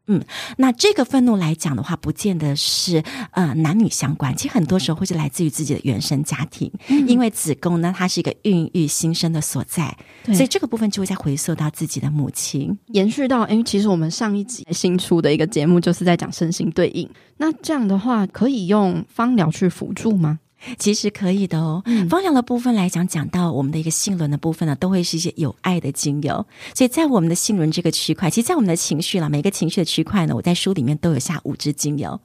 [0.08, 0.24] 嗯，
[0.56, 9.98] 那这个愤怒来讲的话，不见得是呃男女相关，其实很多时候会是来自于自己的原生家庭，嗯、因为子宫呢，它是一个孕育新生的所在，
[10.28, 20.40] 所以这个部分就会再回溯到自己的母亲，延续到，因为其实我们上一集新出的一个节目就是在讲身心对应，那这样的话可以用芳疗去辅助吗？
[20.78, 21.84] 其实可以的哦。
[22.10, 26.46] 芳疗的部分来讲，讲到我们的一个性轮的部分呢，都会是一些有爱的精油。
[26.74, 32.20] 所以在我们的性轮这个区块，其实，在我们的情绪啦，每个情绪的区块呢，我在书里面都有下五支精油。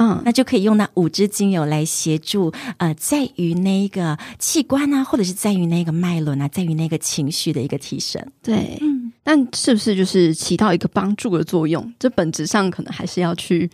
[0.00, 8.24] 嗯，那就可以用那五支精油来协助，呃，在于那一个器官啊，或者是在于那个脉轮啊，在于那个情绪的一个提升。
[8.42, 11.92] 对，嗯，但是不是就是起到一个帮助的作用？
[11.98, 13.68] 这本质上可能还是要去。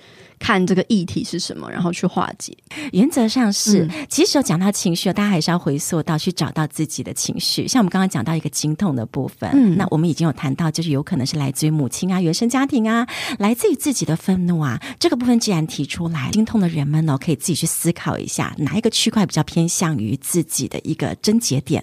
[0.44, 2.54] 看这个议题是什么，然后去化解。
[2.92, 7.66] 原则上是，嗯、其实讲到情绪，大家还是要回溯到去找到自己的情绪。
[7.66, 14.78] 像我们刚刚讲到一个经痛的部分，嗯，那我们已经有谈到，就是有可能是来自于母亲啊、原生家庭啊，来自于自己的愤怒啊。
[15.00, 21.82] 这个部分既然提出来，经痛的人们呢，可以自己去思考一下，哪一个区块比较偏向于自己的一个症结点。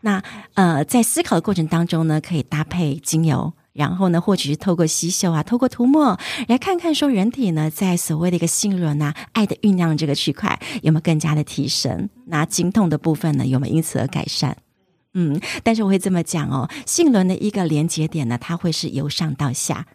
[0.00, 0.20] 那
[0.54, 3.52] 呃，在思考的过程当中呢，可以搭配精油。
[3.72, 12.08] 然后呢，或许是透过吸嗅啊，透过涂抹，来看看说人体呢，在所谓的一个性轮啊，爱的酝酿这个区块有没有更加的提升？
[12.26, 14.56] 那经痛的部分呢，有没有因此而改善？
[15.14, 19.86] 嗯，但是我会这么讲哦，性轮的一个连接点呢，它会是由上到下，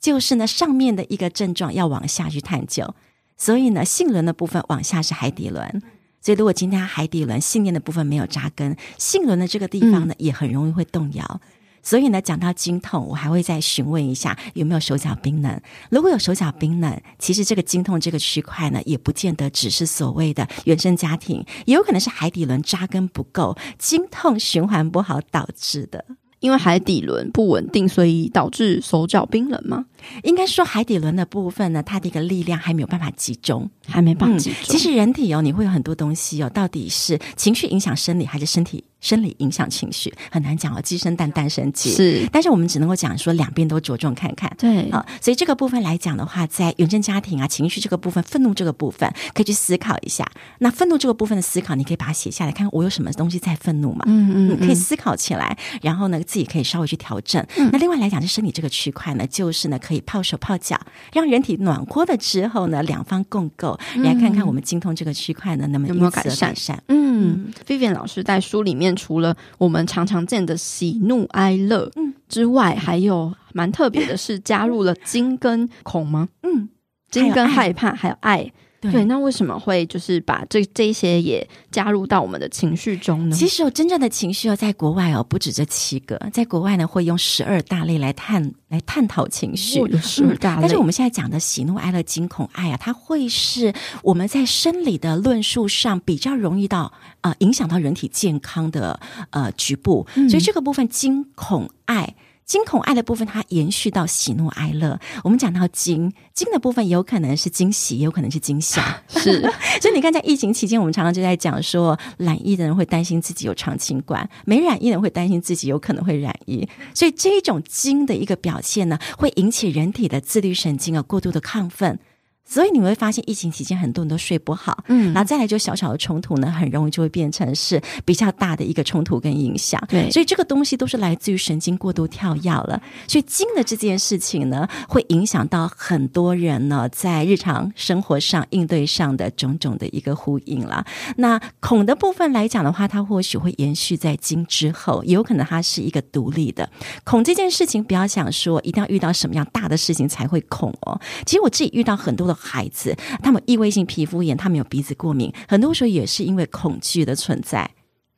[0.00, 2.94] 就是呢上面的一个症状要往下去探究，
[3.36, 5.82] 所以呢性轮的部分往下是海底轮，
[6.20, 11.40] 所以如果今天海底轮信念的部分没有扎根，性轮的这个地方呢、也很容易会动摇。
[11.82, 15.60] 所以呢，讲到经痛，我还会再询问一下有没有手脚冰冷。
[15.90, 26.04] 如果有手脚冰冷，其实这个经痛这个区块呢，也不见得只是所谓的原生家庭，也有可能是海底轮扎根不够，经痛循环不好导致的。
[26.40, 29.84] 因为海底轮不稳定，所以导致手脚冰冷吗？
[30.22, 34.58] 应该说海底轮的部分呢，它的一个力量还没有办法集中，还没办法集中。
[34.64, 38.84] 其实人体哦，你会有很多东西哦，到底是情绪影响生理，还是身体？
[39.00, 50.24] 生理影响情绪很难讲哦，鸡生蛋，蛋生鸡是，但是我们只能够讲说两边都着重看看，对啊，所以这个部分来讲的话，在原生家庭啊，情绪这个部分，愤怒这个部分，可以去思考一下。
[50.60, 54.04] 那愤怒这个部分的思考，你可以把它写下来，看看我有什么东西在愤怒嘛？
[54.06, 57.44] 嗯嗯，嗯，可以思考起来，然后呢，自己可以稍微去调整。
[57.56, 60.78] 嗯、那另外来讲，就生理这个区块呢，就是呢，可以泡手泡脚，
[61.12, 66.52] 让人体暖和了之后呢，两方共构，来看看我们精通这个区块呢，能不能有没有改善？
[66.88, 71.90] 嗯，嗯，Vivian 老师在书里面除了我们常常见的喜怒哀乐
[72.28, 76.28] 之外，还有蛮特别的是加入了惊跟恐吗？
[76.42, 76.68] 嗯，
[77.10, 78.52] 惊跟害怕还有爱。
[78.82, 83.36] 对，对，那为什么会就是把这这些也加入到我们的情绪中呢？
[83.36, 89.78] 其实有真正的情绪哦，在国外哦，不止这七个，在国外呢会用十二大类来探来探讨情绪。
[89.78, 98.98] 有十二大类，但是我们现在讲的喜怒哀乐惊恐爱啊，它会是我们在生理的论述上比较容易到啊、呃、影响到人体健康的
[99.30, 102.16] 呃局部，嗯、所以这个部分惊恐爱。
[102.44, 104.98] 惊恐爱的部分，它延续到喜怒哀乐。
[105.24, 109.02] 我们讲到惊惊的部分，有可能是惊喜，也有可能是惊吓。
[109.08, 109.40] 是，
[109.80, 116.68] 所以你看，在疫情期间，我们常常就在讲说，染疫的人会担心自己有长新冠，没染疫的人会担心自己有可能会染疫。
[116.94, 121.98] 所以这一种惊的一个表现呢，会引起人体的自律神经啊过度的亢奋。
[122.44, 129.82] 所以你会发现，疫情期间很多人都睡不好，嗯，然后再来就小小的冲突呢，很容易就会变成是比较大的一个冲突跟影响。
[129.88, 132.82] 对，所以这个东西都是来自于神经过度跳跃了。
[133.08, 140.84] 所以惊的这件事情呢，会影响到很多人呢，在日常生活上应对上的种种的一个呼应了。
[141.16, 146.68] 那恐的部分来讲的话，它或许会延续在惊之后，也有可能它是一个独立的
[147.04, 147.82] 恐这件事情。
[147.82, 151.00] 不要想说一定要遇到什么样大的事情才会恐哦。
[151.24, 152.31] 其实我自己遇到很多的。
[152.34, 157.70] 孩子，他们异位性皮肤炎，他们有鼻子过敏，很多时候也是因为恐惧的存在。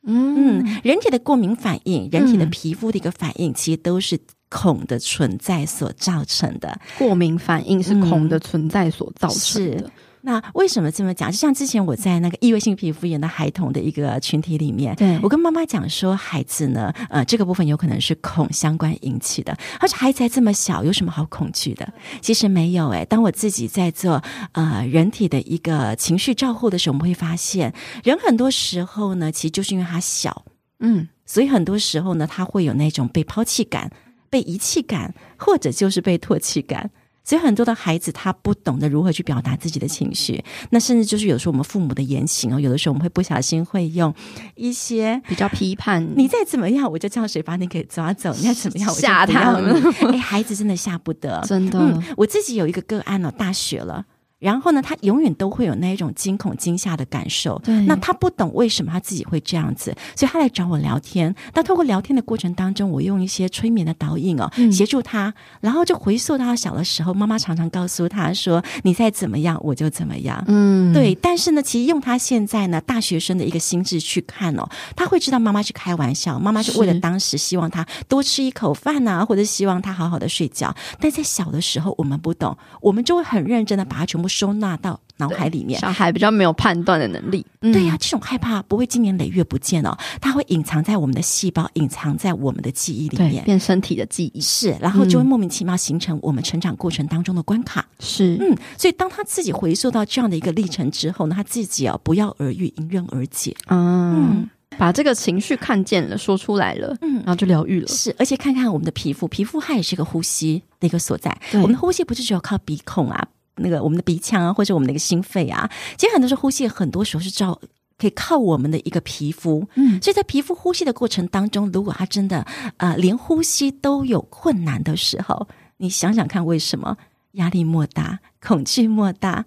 [0.03, 6.79] 嗯，嗯，人体的过敏反应，人体的皮肤的一个反应，嗯、其实都是恐的存在所造成的。
[6.99, 9.87] 过敏反应是恐的存在所造成的。
[9.87, 9.91] 嗯
[10.25, 11.31] 那为什么这么讲？
[11.31, 19.55] 就像之前我在那个异位性皮肤炎的孩童的一个群体里面，对，我跟妈妈讲说，孩子呢，呃，这个部分有可能是恐相关引起的。
[19.79, 21.87] 而且孩子还这么小，有什么好恐惧的？
[22.21, 23.05] 其实没有诶。
[23.05, 24.21] 当我自己在做
[24.53, 27.71] 呃人体的一个情绪照护的时候，我们会发现，
[28.03, 30.43] 人很多时候呢，其实就是因为他小，
[30.79, 33.91] 嗯，所以很多时候呢，他会有那种被抛弃感、
[34.31, 36.89] 被遗弃感，或者就是被唾弃感。
[37.25, 44.13] 所以很多的孩子他不懂得如何去表达自己的情绪，那甚至就是有时候我们父母的言行哦，有的时候我们会不小心会用
[44.55, 49.93] 一些比较批判，你再怎么样我就叫谁把你给抓走，你再怎么样我就吓他们。
[50.13, 51.79] 哎，孩子真的吓不得，真的。
[51.79, 54.05] 嗯，我自己有一个个案哦，大学了。
[54.45, 57.59] 然后呢，他永远都会有那一种惊恐、惊吓的感受。
[57.63, 61.33] 对，那他不懂为什么他自己会这样子，所以他来找我聊天。
[61.55, 71.15] 那透过聊天的过程当中，我用一些催眠的导引哦，嗯、协助他，然后就回溯到他小的时候，妈妈常常告诉他说：“你再怎么样，我就怎么样。”嗯，对。
[71.15, 80.71] 但是呢，其实用他现在呢大学生的一个心智去看哦，他会知道妈妈是开玩笑，妈妈是为了当时希望他多吃一口饭啊，或者希望他好好的睡觉。
[80.99, 85.79] 但在小的时候，我们不懂，我们就会很认真的把他全部收纳到脑海里面。
[85.79, 97.85] 小孩比较没有判断的能力，嗯、对呀、啊，这种害怕不会经年累月不见哦，它会隐藏在我们的细胞，隐藏在我们的记忆里面，变身体的记忆是，然后就会莫名其妙形成我们成长过程当中的关卡。
[97.99, 103.55] 是，嗯，所以当他自己回溯到这样的一个历程之后呢，他自己啊不药而愈，迎刃而解。
[103.67, 107.87] 嗯，嗯把这个情绪看见了，说出来了，嗯，然后就疗愈了。
[107.87, 111.33] 是，而且看看我们的皮肤，皮肤它也是个呼吸的一个所在。
[111.53, 113.25] 我们的呼吸不是只有靠鼻孔啊。
[113.57, 117.59] 那个我们的鼻腔啊，或者我们的一个心肺啊，其实很多时候呼吸，很多时候是照
[117.97, 119.65] 可以靠我们的一个皮肤。
[119.75, 122.45] 嗯，所以在皮肤呼吸的过程当中，如果他真的
[122.77, 125.47] 呃连呼吸都有困难的时候，
[125.77, 126.97] 你想想看，为什么
[127.33, 129.45] 压力莫大，恐惧莫大，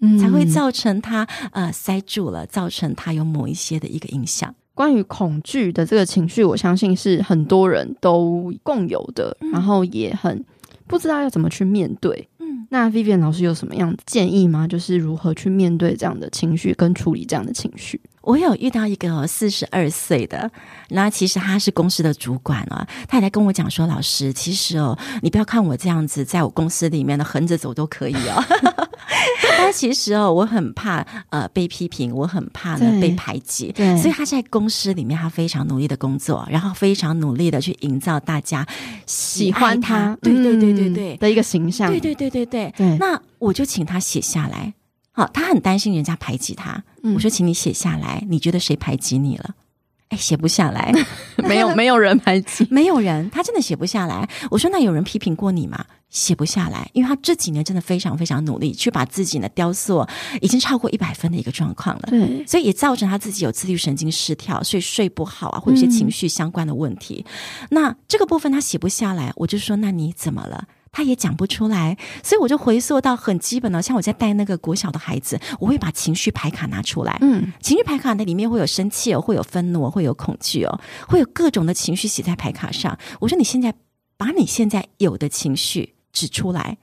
[0.00, 4.54] 嗯，才会造成他呃塞住了，造成他有某一些的一个影响。
[4.74, 10.44] 关于恐惧的这个情绪，我相信是很多人都共有的，然后也很
[10.86, 12.28] 不知道要怎么去面对。
[12.68, 14.66] 那 Vivian 老师有什么样的建议吗？
[14.66, 18.00] 就是如何去面对这样的情绪，跟处理这样的情绪？
[18.26, 20.50] 我有遇到一个四十二岁的，
[20.88, 28.44] 那其实他是公司的主管啊，他也来跟我讲说：“老师，其实哦，你不要看我这样子，在我公司里面呢横着走都可以哦。
[29.56, 33.72] 他其实哦，我很怕呃被批评，我很怕呢被排挤，
[34.02, 38.66] 所以他在公司里面他非常努力的工作，然后非常努力的去营造大家
[39.06, 42.98] 喜欢他，对对对对对的一个形象，对对对对对对。
[42.98, 44.74] 那我就请他写下来。”
[45.16, 46.84] 好，他很担心人家排挤他。
[47.02, 49.54] 嗯、我说，请你写下来，你觉得谁排挤你了？
[50.10, 50.92] 哎，写不下来，
[51.48, 54.28] 没有， 没有人排挤，没有人，他真的写不下来。
[54.50, 55.84] 我说，那有人批评过你吗？
[56.10, 60.06] 写不下来，因为他这几年真的非常非常努力，去把自己呢雕塑，
[60.40, 62.02] 已经超过一百分的一个状况了。
[62.08, 67.24] 对，所以也造成他自己有自律神经失调，所以睡不好啊，或者一些情绪相关的问题。
[67.26, 70.68] 嗯、那这个部分他写不下来，我就说，那你怎么了？
[70.92, 77.18] 他也讲不出来，所以我就回溯到很基本的，像我在带那个国小的孩子，我会把情绪牌卡拿出来。
[77.20, 82.98] 嗯，情绪牌卡那里面会有生气哦，会有愤怒，会有恐惧哦，会有各种的情绪写在牌卡上。
[83.20, 83.74] 我说你现在
[84.16, 86.78] 把你现在有的情绪指出来，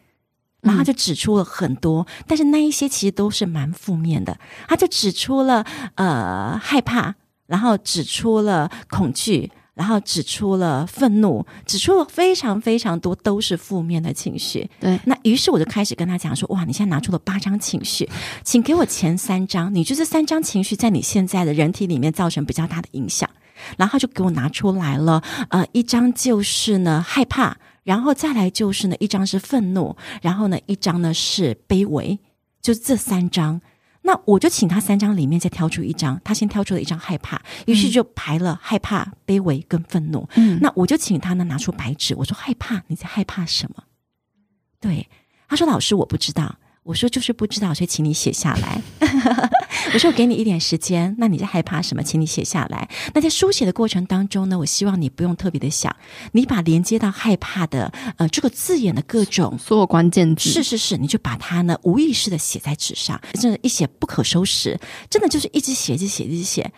[0.62, 4.38] 然后他就指出了很多，嗯、但是那一些其实都是蛮负面的。
[4.68, 7.16] 他就指出了呃害怕，
[7.48, 9.52] 然后指出了恐惧。
[9.76, 14.70] 然后指出了愤怒，指出了非常非常多都是负面的情绪。
[14.80, 18.08] 对，那于是我就开始跟他讲说：“哇，你现在拿出了八张情绪，
[18.44, 19.74] 请给我前三张。
[19.74, 23.30] 你这三张情绪在你现在的人体里面造成比较大的影响？”
[23.78, 32.20] 然后就给我拿出来了，呃，一张就是呢害怕，然后再来就是呢一张是愤怒，然后呢一张呢是卑微，
[32.62, 33.62] 就这三张。
[34.04, 40.28] 那我就请他三张里面再挑出一张，他先挑出了一张害怕，于是就排了害怕、卑微跟愤怒。
[40.36, 43.84] 嗯，那我就请他呢拿出白纸，我说害怕，你在害怕什么？
[44.80, 45.10] 对，
[45.48, 46.58] 他说老师我不知道。
[46.84, 48.82] 我说就是不知道，所以请你写下来。
[49.94, 52.04] 我说我给你一点时间，那你在害怕什么？
[52.04, 52.88] 请你写下来。
[53.14, 55.96] 那在书写的过程当中呢，我希望你不用特别的想，
[56.32, 66.72] 你把连接到害怕的呃这个字眼的各种所有关键字，是是是，你就把它呢无意识的写在纸上，真的，一写不可收拾，真的就是一直写，一直写，一直写。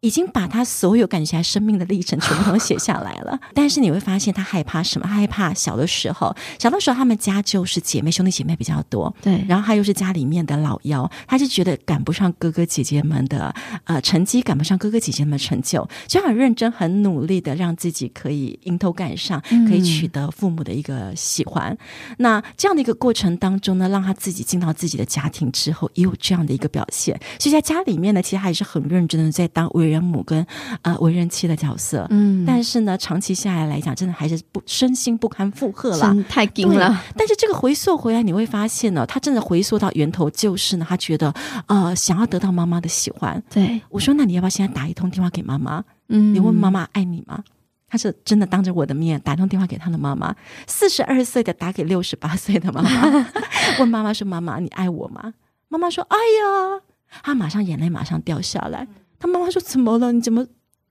[0.00, 5.06] 已经把他所有感觉生命的历程全部都写下来了， 但是你会发现他害怕什么？
[5.06, 19.38] 害怕小的时候，小的时候他们家就是姐妹兄弟姐妹比较多，对，然后他又是家里面的老幺，他就觉得赶不上哥哥姐姐们的呃成绩，赶不上哥哥姐姐们的成就，就很认真、很努力的让自己可以迎头赶上，
[19.68, 21.70] 可以取得父母的一个喜欢。
[21.72, 27.20] 嗯、那这样的一个过程当中呢，让他自己进到自己的家庭之后，也有这样的一个表现。
[27.38, 30.46] 所以在家里面呢，其实他也是很认真的在当为人母跟
[30.82, 37.02] 呃为人妻的角色，嗯，但是呢，长期下来来讲，真的还是不身心不堪负荷了，太紧了。
[37.16, 41.34] 但是这个回溯回来，你会发现呢，他真的回溯到源头，就是呢，他觉得
[41.66, 43.42] 呃想要得到妈妈的喜欢。
[43.50, 45.84] 对，我说，那你要不要现在打一通电话给妈妈？
[46.08, 47.42] 嗯，你问妈妈爱你吗？
[47.92, 50.32] 他是真的当着我的面打通电话给他的妈妈，
[50.68, 53.24] 四十二岁的打给六十八岁的妈妈，
[53.80, 55.34] 问妈妈说：“妈妈，你爱我吗？”
[55.68, 56.80] 妈妈说：“哎呀。”
[57.24, 58.86] 他马上眼泪马上掉下来。
[59.20, 60.10] 他妈妈说：“怎么了？
[60.10, 60.44] 你怎么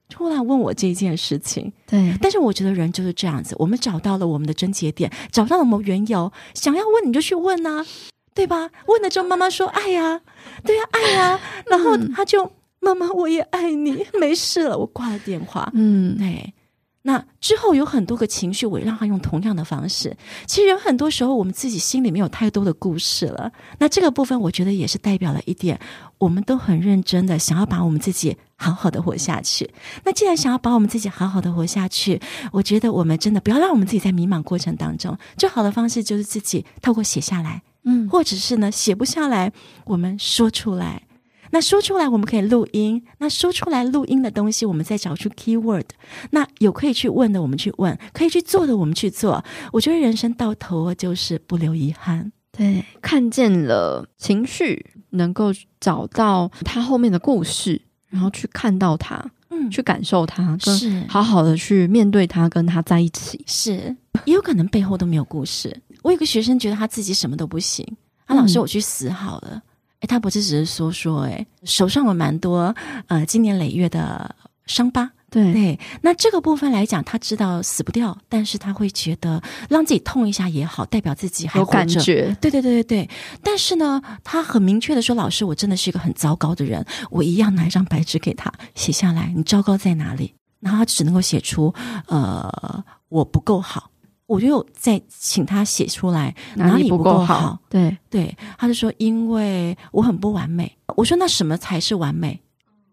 [0.08, 7.84] 突然问我这件事情？”对，但是我觉得人就是这样子，我们找到了我们的症结点，找到了我们缘由，想要问你就去问啊，
[8.32, 8.70] 对吧？
[8.86, 10.22] 问了之后，妈妈说：“爱呀，
[10.64, 12.50] 对呀，爱呀。”然后他就
[12.80, 15.70] ：“妈妈，我也爱你，没事了。”我挂了电话。
[15.74, 16.54] 嗯，对。
[17.02, 20.14] 那之后有很多个情绪，我让他用同样的方式。
[20.46, 23.50] 其实有很多时候，我们自己心里面有太多的故事了。
[23.78, 25.80] 那这个部分，我觉得也是代表了一点，
[26.18, 29.70] 我们都很认真的想要把我们自己好好的活下去。
[30.04, 32.20] 那既然想要把我们自己好好的活下去，
[32.52, 35.16] 我觉得我们真的不要让我们自己在迷茫过程当中。
[35.38, 39.50] 最好的方式就是自己透过写下来，嗯，或者是呢写不下来，
[39.86, 41.02] 我们说出来。
[41.50, 43.02] 那说出来，我们可以录音。
[43.18, 45.84] 那说出来录音的东西，我们再找出 keyword。
[46.30, 49.44] 那有可以去问的，我们去问；可以去做的，我们去做。
[49.72, 52.32] 我觉得人生到头就是不留遗憾。
[52.52, 63.42] 对，看见了情绪，能够找到它后面的故事，然后去看到它，嗯，去感受它，是好好的去面对它，跟它在一起。
[63.46, 65.80] 是，也有可能背后都没有故事。
[66.02, 67.86] 我有个学生觉得他自己什么都不行，
[68.26, 69.50] 啊，老师，我去死好了。
[69.52, 69.62] 嗯
[70.00, 72.74] 诶，他不是只是说说，诶，手上有蛮多
[73.08, 74.34] 呃，经年累月的
[74.66, 81.70] 伤疤对对，那这个部分来讲，他知道死不掉，但是他会觉得让自己痛一下也好，代表自己还活着。
[81.70, 82.36] 有感觉。
[82.40, 83.10] 对对对对对。
[83.40, 90.34] 但是呢，他很明确的说：“老师，我真的是一个很糟糕的人。”我一样拿一张白纸给他写下来，你糟糕在哪里？
[90.58, 91.72] 然后他只能够写出
[92.08, 93.90] ：“呃，我不够好。”
[94.30, 97.40] 我就再请他写出来哪里不够好。
[97.40, 102.40] 好对对，他就说：“因为我很不完美。”我说：“那什么才是完美？”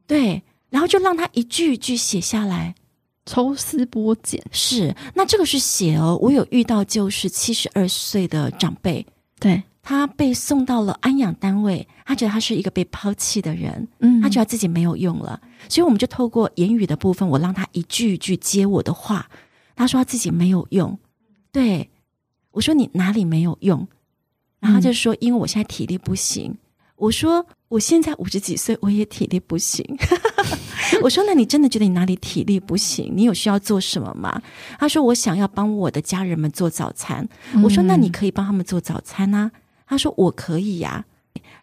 [0.07, 0.41] 对。
[0.69, 2.75] 然后就让他一句一句写下来，
[3.25, 4.43] 抽丝剥茧。
[4.51, 6.17] 是，那这个是写哦。
[6.21, 9.05] 我有遇到就是七十二岁的长辈，
[9.39, 19.29] 对，他被送到了安养单位，他觉得他是一个被抛弃的人，嗯，他觉得自己没有用了，所以我们就透过言语的部分，我让他一句一句接我的话。
[19.73, 20.99] 他说他自己没有用，
[21.57, 21.89] 对，
[22.51, 23.87] 我说你哪里没有用？
[24.59, 26.55] 然后他就说因为我现在体力不行。
[26.97, 29.83] 我说我现在五十几岁，我也体力不行。
[31.01, 33.11] 我说那你真的觉得你哪里体力不行？
[33.15, 34.39] 你有需要做什么吗？
[34.77, 37.27] 他说我想要帮我的家人们做早餐。
[37.63, 39.51] 我说那你可以帮他们做早餐啊。
[39.87, 41.03] 他说我可以呀。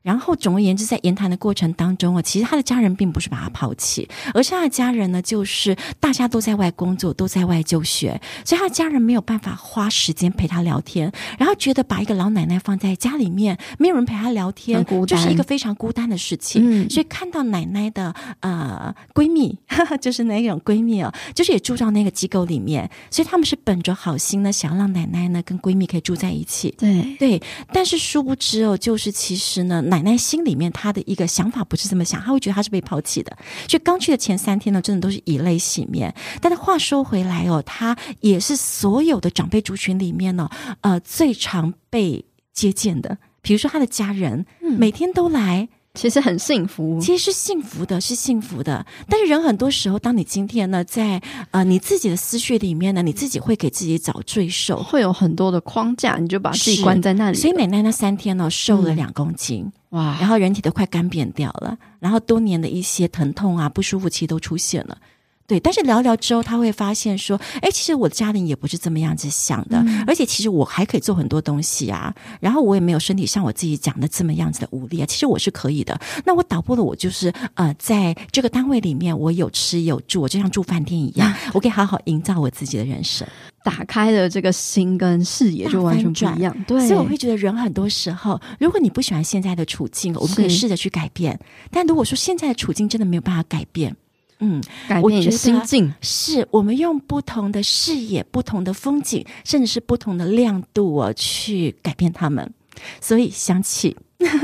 [0.05, 16.63] 然后，总而言之，在言谈的过程当中啊，其实他的家人并不是把他抛弃，而是他的家人呢，就是大家都在外工作，都在外就学，所以他的家人没有办法花时间陪他聊天，然后觉得把一个老奶奶放在家里面，没有人陪他聊天，就是一个非常孤单的事情。
[16.63, 26.75] 嗯、所以看到奶奶的呃闺蜜，呵呵就是那种闺蜜哦，就是也住到那个机构里面，所以他们是本着好心呢，想要让奶奶呢跟闺蜜可以住在一起。
[26.77, 27.43] 对对，
[27.73, 29.83] 但是殊不知哦，就是其实呢。
[29.95, 33.37] 奶奶心里面，她的一个想法不是这么想，她会觉得她是被抛弃的。
[33.69, 36.13] 所以刚去的前三天呢，真的都是以泪洗面。
[36.41, 43.19] 但是话说回来哦，她也是所有的长辈族群里面呢，呃，最常被接见的。
[43.41, 45.69] 比如说她的家人，每天都来。
[45.95, 48.85] 其实很幸福，其实是幸福的，是幸福的。
[49.09, 51.23] 但是人很多时候，当你今天呢，在
[51.53, 57.39] 呃你自己的思绪里面呢，你自己会给自己找罪受，会有很多的框架，你就把自己关在那里。
[57.39, 64.99] 所以奶奶那三天呢，瘦了两公斤，嗯，哇，然后人体都快干扁掉了，然后多年的一些疼痛啊、不舒服其实都出现了。
[65.47, 76.01] 对，但是聊聊之后，他会发现说，哎，其实我的家人也不是这么样子想的，嗯、而且其实我还可以做很多东西啊，然后我也没有身体像我自己讲的这么样子的无力啊，其实我是可以的。
[76.25, 83.29] 那我倒不如我就是呃，在这个单位里面，我有吃有住，我就像住饭店一样，我可以好好营造我自己的人生，
[83.63, 86.57] 打开了这个心跟视野就完全不一样。
[86.67, 91.39] 对，所以我会觉得人很多时候，如果你不喜欢现在的处境，我们可以试着去改变。
[91.71, 93.95] 但如果说现在的处境真的没有办法改变，
[94.41, 102.53] 嗯，改变心境，是我们用不同的视野、不同的风景，甚至是不同的亮度哦，去改变他们。
[103.01, 103.97] 所以香气，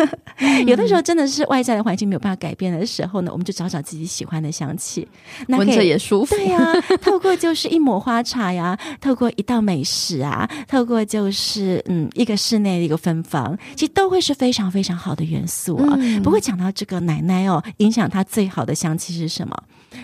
[0.67, 5.07] 有的时候真的是外在的环境没有办法改变的时候呢，我们就找找自己喜欢的香气，
[5.49, 6.37] 那闻着也舒服。
[6.37, 15.97] 对呀、 啊，透过就是一抹花茶呀，透过一道美食啊，透过就是嗯一个室内的一个芬芳，其实都会是非常非常好的元素啊。
[15.99, 19.61] 嗯、不过讲到这个奶奶哦，影响她最好的香气是什么？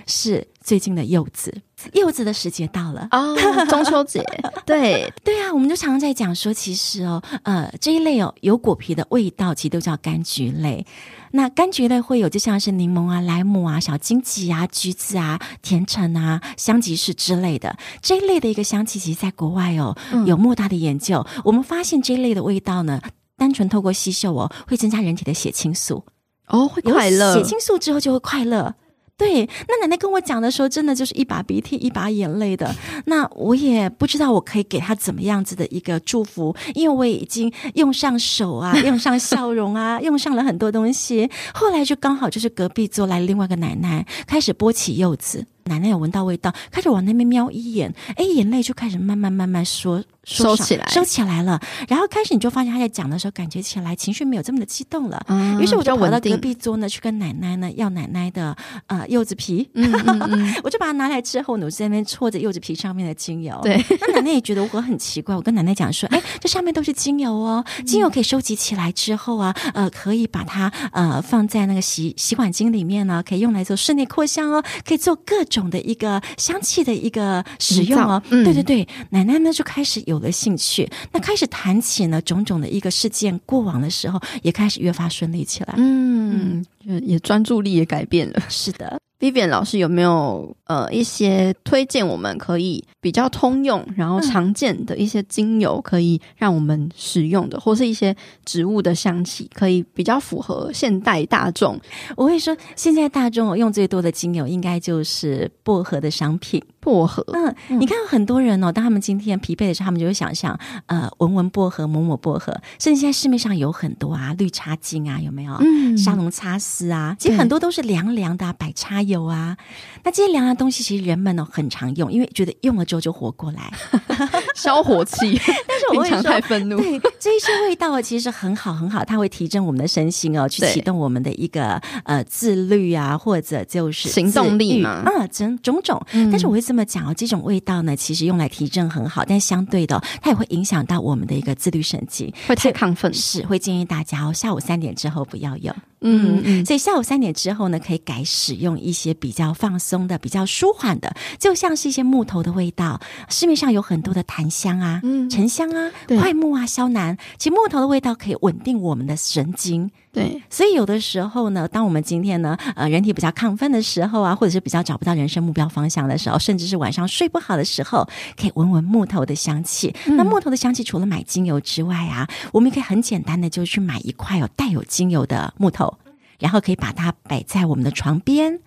[0.06, 1.54] 是最近的柚子，
[1.92, 3.08] 柚子的时节到了。
[3.10, 3.36] 哦，
[3.68, 4.24] 中秋节，
[4.66, 5.12] 对。
[5.24, 10.86] 对啊，我们就常常在讲说，其实哦，呃，这一类哦有果皮的味道，其实都叫柑橘类。
[11.32, 17.76] 那柑橘类会有，就像是柠檬啊、莱姆啊、小金桔啊、橘子啊、甜橙啊、香吉士之类的。
[18.00, 21.26] 这一类的一个香气，其实在国外哦有莫大的研究。
[21.34, 23.00] 嗯、我们发现这一类的味道呢，
[23.36, 26.04] 单纯透过吸嗅哦，会增加人体的血清素。
[26.48, 28.74] 哦，会快乐，血清素之后就会快乐。
[29.18, 32.74] 对，那奶奶跟我讲的时候，真的就是一把鼻涕一把眼泪的。
[33.06, 41.30] 那我也不知道我可以给她怎么样子的一个祝福，因为我已经用上手啊，用上笑容啊，用上了很多东西。
[41.54, 45.46] 后来就刚好就是隔壁坐来另外一个奶奶，开始剥起柚子。
[45.64, 50.04] 奶奶有闻到味道，开始往那边瞄一眼，哎，眼泪就开始慢慢慢慢说。
[50.26, 51.58] 收起来，收起来了。
[51.88, 55.24] 然后开始你就发现他在讲的时候，感觉起来情绪没有这么的激动了。
[55.28, 58.54] 嗯，于是我就跑到隔壁桌呢，去跟奶奶呢要奶奶的
[58.88, 59.68] 呃柚子皮。
[59.74, 63.58] 嗯嗯嗯， 我就把它拿来之后呢，我就在那边搓着柚子皮上面的精油。
[63.62, 65.34] 对，那奶奶也觉得我很奇怪。
[65.34, 78.20] 我跟奶奶讲说，哎，这上面都是精油哦，精油可以收集起来之后啊，呃，可以把它呃放在那个洗洗碗巾里面呢，可以用来做室内扩香哦，可以做各种的一个香气的一个使用哦。
[78.30, 80.88] 嗯，对对对，奶奶呢就开始有了兴趣。
[81.12, 85.74] 那开始谈起呢种种的一个事件过往的时候，也开始越发顺利起来。
[85.76, 88.42] 嗯，也专注力也改变了。
[88.48, 98.14] 是的，Vivian 老师有没有呃一些推荐我们可以比较通用，然后常见的一些精油可以让我们使用的，或是一些
[98.44, 101.80] 植物的香气可以比较符合现代大众？
[102.16, 106.62] 我会说，现在大众用最多的精油应该就是薄荷的商品。
[106.78, 110.56] 薄荷，嗯，嗯，你看很多人哦，当他们今天疲惫的时候，他们就会想象，
[110.86, 115.52] 呃，闻闻薄荷，抹抹薄荷，甚至现在市面上有很多啊，绿茶精啊，有没有？
[115.54, 119.56] 嗯，沙龙擦丝啊，其实很多都是凉凉的、啊，百插油啊。
[120.02, 123.72] 那这些凉的东西，其实人们呢很常用，因为觉得用了之后就活过来，
[124.54, 125.40] 消火气。
[125.66, 136.00] 但是我平常太愤怒，对这一些味道其实很好很好，它会提振我们的身心哦，去启动我们的一个呃自律啊，或者就是行动力嘛，啊，种种种。
[136.12, 145.74] 嗯、但是我会这么讲哦，这种味道呢，其实用来提振很好，但相对的，它也会影响到我们的一个自律神经，会太亢奋，是会建议大家哦，下午三点之后不要用。
[146.00, 153.00] 嗯嗯，所以下午三点之后呢，可以改使用一些比较放松的、比较舒缓的，就像是一些木头的味道。
[153.28, 159.90] 市面上有很多的檀香啊、嗯、沉香啊、快木啊、萧楠，其实木头的味道可以稳定我们的神经。
[160.16, 169.94] 对，所以有的时候呢，当我们今天呢，呃，人体比较亢奋的时候啊，或者是比较找不到人生目标方向的时候，甚至是晚上睡不好的时候，可以闻闻木头的香气。
[170.06, 175.98] 嗯、那木头的香气除了买精油之外啊，我们也可以很简单的就去买一块有带有精油的木头，
[176.38, 178.58] 然后可以把它摆在我们的床边，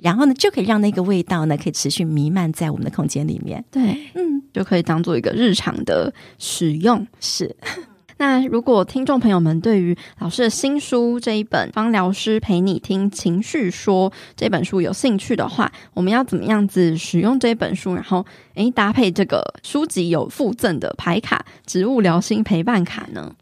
[0.00, 3.64] 然后呢，就可以让那个味道呢，可以持续弥漫在我们的空间里面。
[3.70, 7.06] 对，嗯，就可以当做一个日常的使用。
[7.20, 7.54] 是。
[8.18, 17.94] 那如果听众朋友们对于老师的新书这一本《芳疗师陪你听情绪说》这本书有兴趣的话，我们要怎么样子使用这本书？
[17.94, 23.34] 然后，诶，搭配这个书籍有附赠的牌卡——植物疗心陪伴卡呢？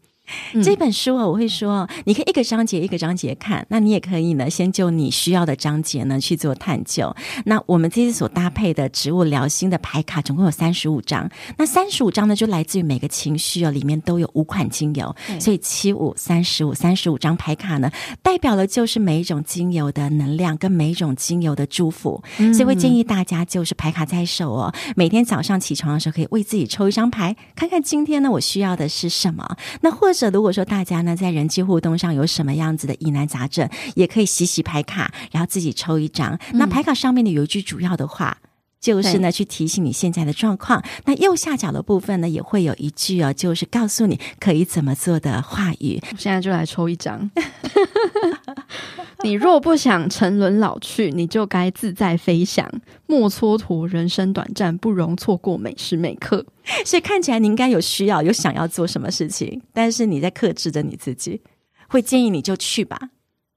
[0.53, 7.15] 嗯、这本书啊，我会说，你可以一个章节一个章节看，那你也可以呢，先就你需要的章节呢去做探究。
[7.45, 11.29] 那我们这次所搭配的植物疗心的牌卡，总共有三十五张。
[11.57, 22.23] 那三十五张呢，就来自于每个情绪哦，里面都有五款精油，嗯、所以七五三十五三十五张牌卡呢，代表的就是每一种精油的能量跟每一种精油的祝福。
[22.39, 29.57] 嗯、所以会建议大家就是牌卡在手哦，每天早上起床的时候可以为自己抽一张牌，看看今天呢我需要的是什么。
[29.81, 36.33] 那或者如果说大家呢在人际互动上有什么样子的疑难杂症，也可以洗洗牌卡，然后自己抽一张。
[36.51, 38.37] 嗯、那牌卡上面呢有一句主要的话，
[38.85, 40.83] 就是呢去提醒你现在的状况。
[41.05, 45.99] 那右下角的部分呢也会有一句哦，就是告诉你可以怎么做的话语。
[46.11, 47.31] 我现在就来抽一张。
[49.23, 52.69] 你若不想沉沦老去，你就该自在飞翔。
[53.07, 56.45] 莫蹉跎人生短暂，不容错过每时每刻。
[56.85, 61.41] 所以看起来你应该有需要，有想要做什么事情，但是你在克制着你自己，
[61.87, 62.99] 会建议你就去吧。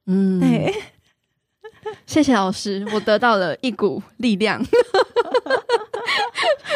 [0.07, 0.74] 嗯，对。
[2.07, 4.64] 谢谢老师，我得到了一股力量。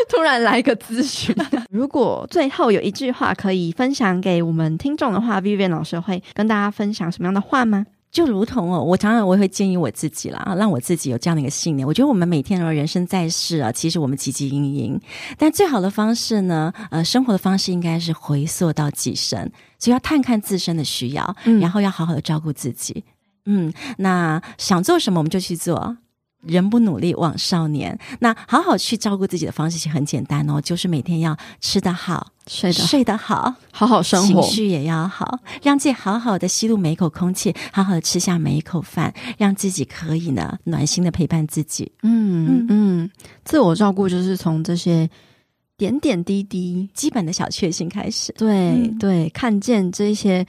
[0.08, 1.34] 突然来个咨询，
[1.70, 7.86] 如果最后有一句话可以分享给我们听众的话，Vivian 老师会跟大家分享什么样的话吗？
[8.10, 11.88] 就如同哦，我常常我也会建议我自己啦，让我自己有这样的一个信念。
[11.88, 15.00] 我觉得我们每天的人生在世啊，其实我们汲汲营营，
[15.38, 22.92] 但最好的方式呢，呃，生活的方式应该是回溯到己身，所以要探看自身的需要，嗯、然后要好好的照顾自己。
[22.98, 23.02] 嗯，
[23.99, 25.97] 那想做什么我们就去做。
[26.45, 27.97] 人不努力枉少年。
[28.18, 41.93] 那好好去照顾自己的方式其实很简单哦，就是每天要吃得好，睡得睡得好，好好生活，情绪也要好，让自己好好的吸入每一口空气，好好的吃下每一口饭，让自己可以呢暖心的陪伴自己。
[42.03, 43.11] 嗯嗯嗯，
[43.45, 45.09] 自我照顾就是从这些
[45.76, 48.34] 点点滴滴、基本的小确幸开始。
[48.36, 50.45] 对、嗯、对，看见这些。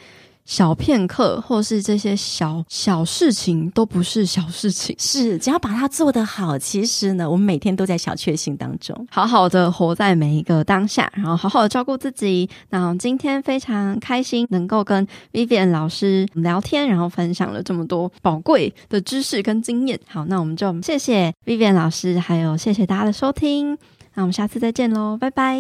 [0.46, 4.96] 小片刻，或是这些小小事情，都不是小事情。
[5.00, 12.50] 是，只要把它做得好，其实呢，我们每天都在小确幸当中，好好的活在每一个当下，然后好好的照顾自己。
[12.70, 20.00] 那今天非常开心能够跟 Vivian 老师聊天，然后分享了这么多宝贵的知识跟经验。
[20.08, 23.78] 好，那我们就谢谢 Vivian 老师，还有谢谢大家的收听。
[24.16, 25.60] 那我们下次再见喽，拜拜。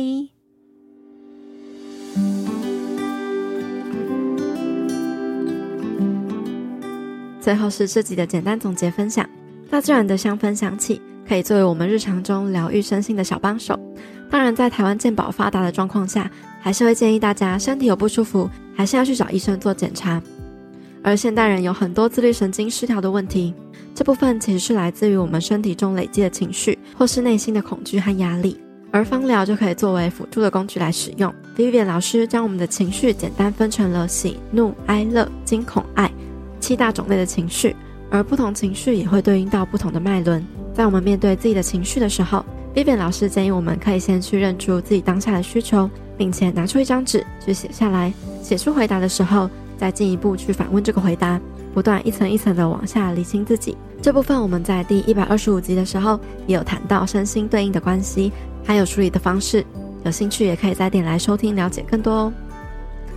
[7.44, 9.30] 最后是这集的简单总结分享：
[9.70, 13.78] 大自然的香氛香气可以作为我们日常中疗愈身心的小帮手。
[14.32, 16.32] 当然，在台湾健保发达的状况下，
[16.62, 20.24] 还是会建议大家身体有不舒服，还是要去找医生做检查。
[21.04, 23.54] 而现代人有很多自律神经失调的问题，
[23.94, 28.58] 这部分其实是来自于我们身体中累积的情绪，或是内心的恐惧和压力。
[28.90, 31.34] 而芳疗就可以作为辅助的工具来使用。
[31.58, 36.10] Vivian 老师将我们的情绪简单分成了喜、怒、哀、乐、惊、恐、爱。
[36.64, 37.76] 七大种类的情绪，
[38.10, 40.42] 而不同情绪也会对应到不同的脉轮。
[40.74, 48.14] 在我们面对自己的情绪的时候，Vivian 老师建议我们可以先去认出自己当下的需求，并且拿出一张纸去写下来。
[48.42, 51.38] 写出回答的时候，再进一步去反问这个回答，
[51.74, 53.76] 不断一层一层的往下理清自己。
[54.02, 58.32] 这部分我们在第一百二十五集的时候也有谈到身心对应的关系，
[58.64, 59.66] 还有处理的方式。
[60.06, 62.34] 有兴趣也可以再点来收听，了解更多哦。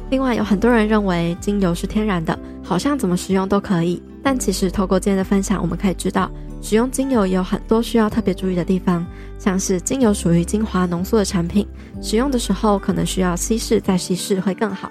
[0.09, 4.01] 另外，有很多人认为精油是天然的，好像怎么使用都可以。
[4.23, 6.31] 但其实透过今天的分享，我们可以知道。
[6.63, 9.07] 使用精油也有很多需要特别注意的地方，
[9.39, 11.67] 像是精油属于精华浓缩的产品，
[12.03, 14.91] 使用的时候可能需要稀释再稀释会更好。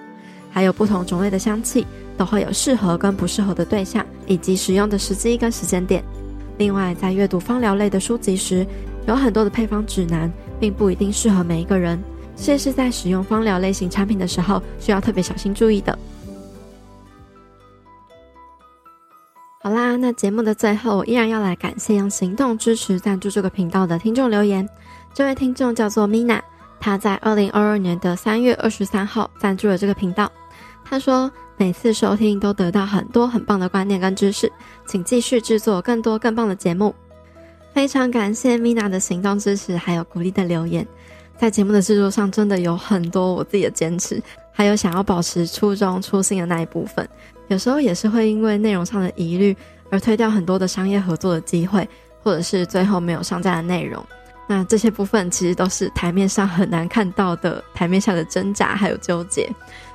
[0.50, 1.86] 还有不同种类的香气
[2.18, 6.02] 都会有适合跟不适合的对象，以及使用的时机跟时间点。
[6.58, 8.66] 另外，在阅读芳疗类的书籍时，
[9.06, 12.02] 有很多的配方指南，并不一定适合每一个人，
[12.36, 15.98] 这是在使用芳疗类型产品的时候需要特别小心注意的。
[19.64, 24.68] 好啦，那节目的最后，依然要来感谢用行动支持赞助这个频道的听众留言。
[25.12, 26.40] 这位听众叫做 Mina，
[26.80, 30.32] 他在二零二二年的三月二十三号赞助了这个频道。
[30.84, 34.52] 他说，每次收听都得到很多很棒的观念跟知识，
[34.86, 36.94] 请继续制作更多更棒的节目。
[37.74, 40.86] 非常感谢 Mina 的行动支持，还有鼓励的留言。
[41.38, 44.22] 在节目的制作上，真的有很多我自己的坚持，
[44.52, 47.08] 还有想要保持初衷初心的那一部分。
[47.48, 49.56] 有时候也是会因为内容上的疑虑
[49.92, 51.88] 而推掉很多的商业合作的机会，
[52.24, 54.04] 或者是最后没有上架的内容。
[54.48, 59.52] 那这些部分其实都是台面上很难看到的，台面下的挣扎还有纠结。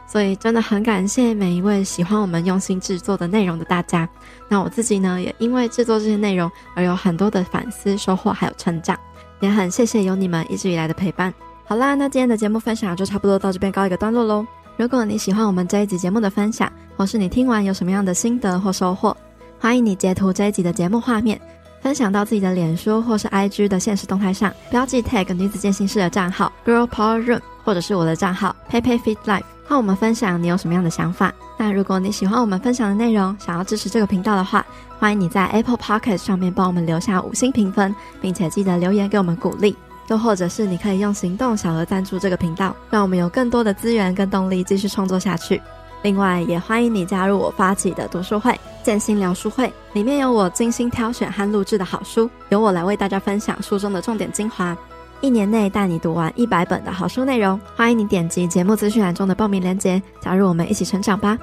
[0.07, 4.09] 所以真的很感谢每一位喜欢我们用心制作的内容的大家。
[4.49, 8.99] 那我自己呢，也因为制作这些内容而有很多的反思、收获还有成长。
[9.41, 11.32] 也很谢谢有你们一直以来的陪伴。
[11.66, 14.47] 好啦，那今天的节目分享就差不多到这边告一个段落喽。
[14.76, 19.16] 如果你喜欢我们这一集节目的分享，或是你听完有什么样的心得或收获，
[19.59, 21.41] 欢迎你截图这一集的节目画面，
[21.82, 31.32] 分享到自己的脸书或是 IG 的现实动态上，标记 tag 女子健心室的账号 Girl Power Room，或者是我的账号 Pepe Fit Life，和我们分享你有什么样的想法。
[31.56, 34.66] 那如果你喜欢我们分享的内容，想要支持这个频道的话，
[34.98, 39.76] 欢迎你在 Apple Podcast 上面帮我们留下五星评分，并且记得留言给我们鼓励。
[40.08, 45.62] 又或者是你可以用行动小额赞助这个频道，让我们有更多的资源跟动力继续创作下去。
[46.02, 54.76] 另外，也欢迎你加入我发起的读书会——建心聊书会，里面有我精心挑选和录制的好书，由我来为大家分享书中的重点精华，
[55.20, 57.60] 一年内带你读完一百本的好书内容。
[57.76, 61.38] 欢迎你点击节目资讯栏中的报名链接，加入我们一起成长吧。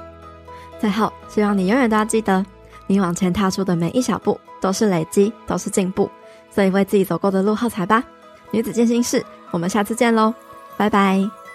[0.79, 2.43] 最后，希望你永远都要记得，
[2.87, 6.09] 你往前踏出的每一小步都是累积，都是进步，
[6.49, 8.03] 所以为自己走过的路喝彩吧。
[8.51, 10.33] 女子健心室，我们下次见喽，
[10.75, 11.46] 拜拜。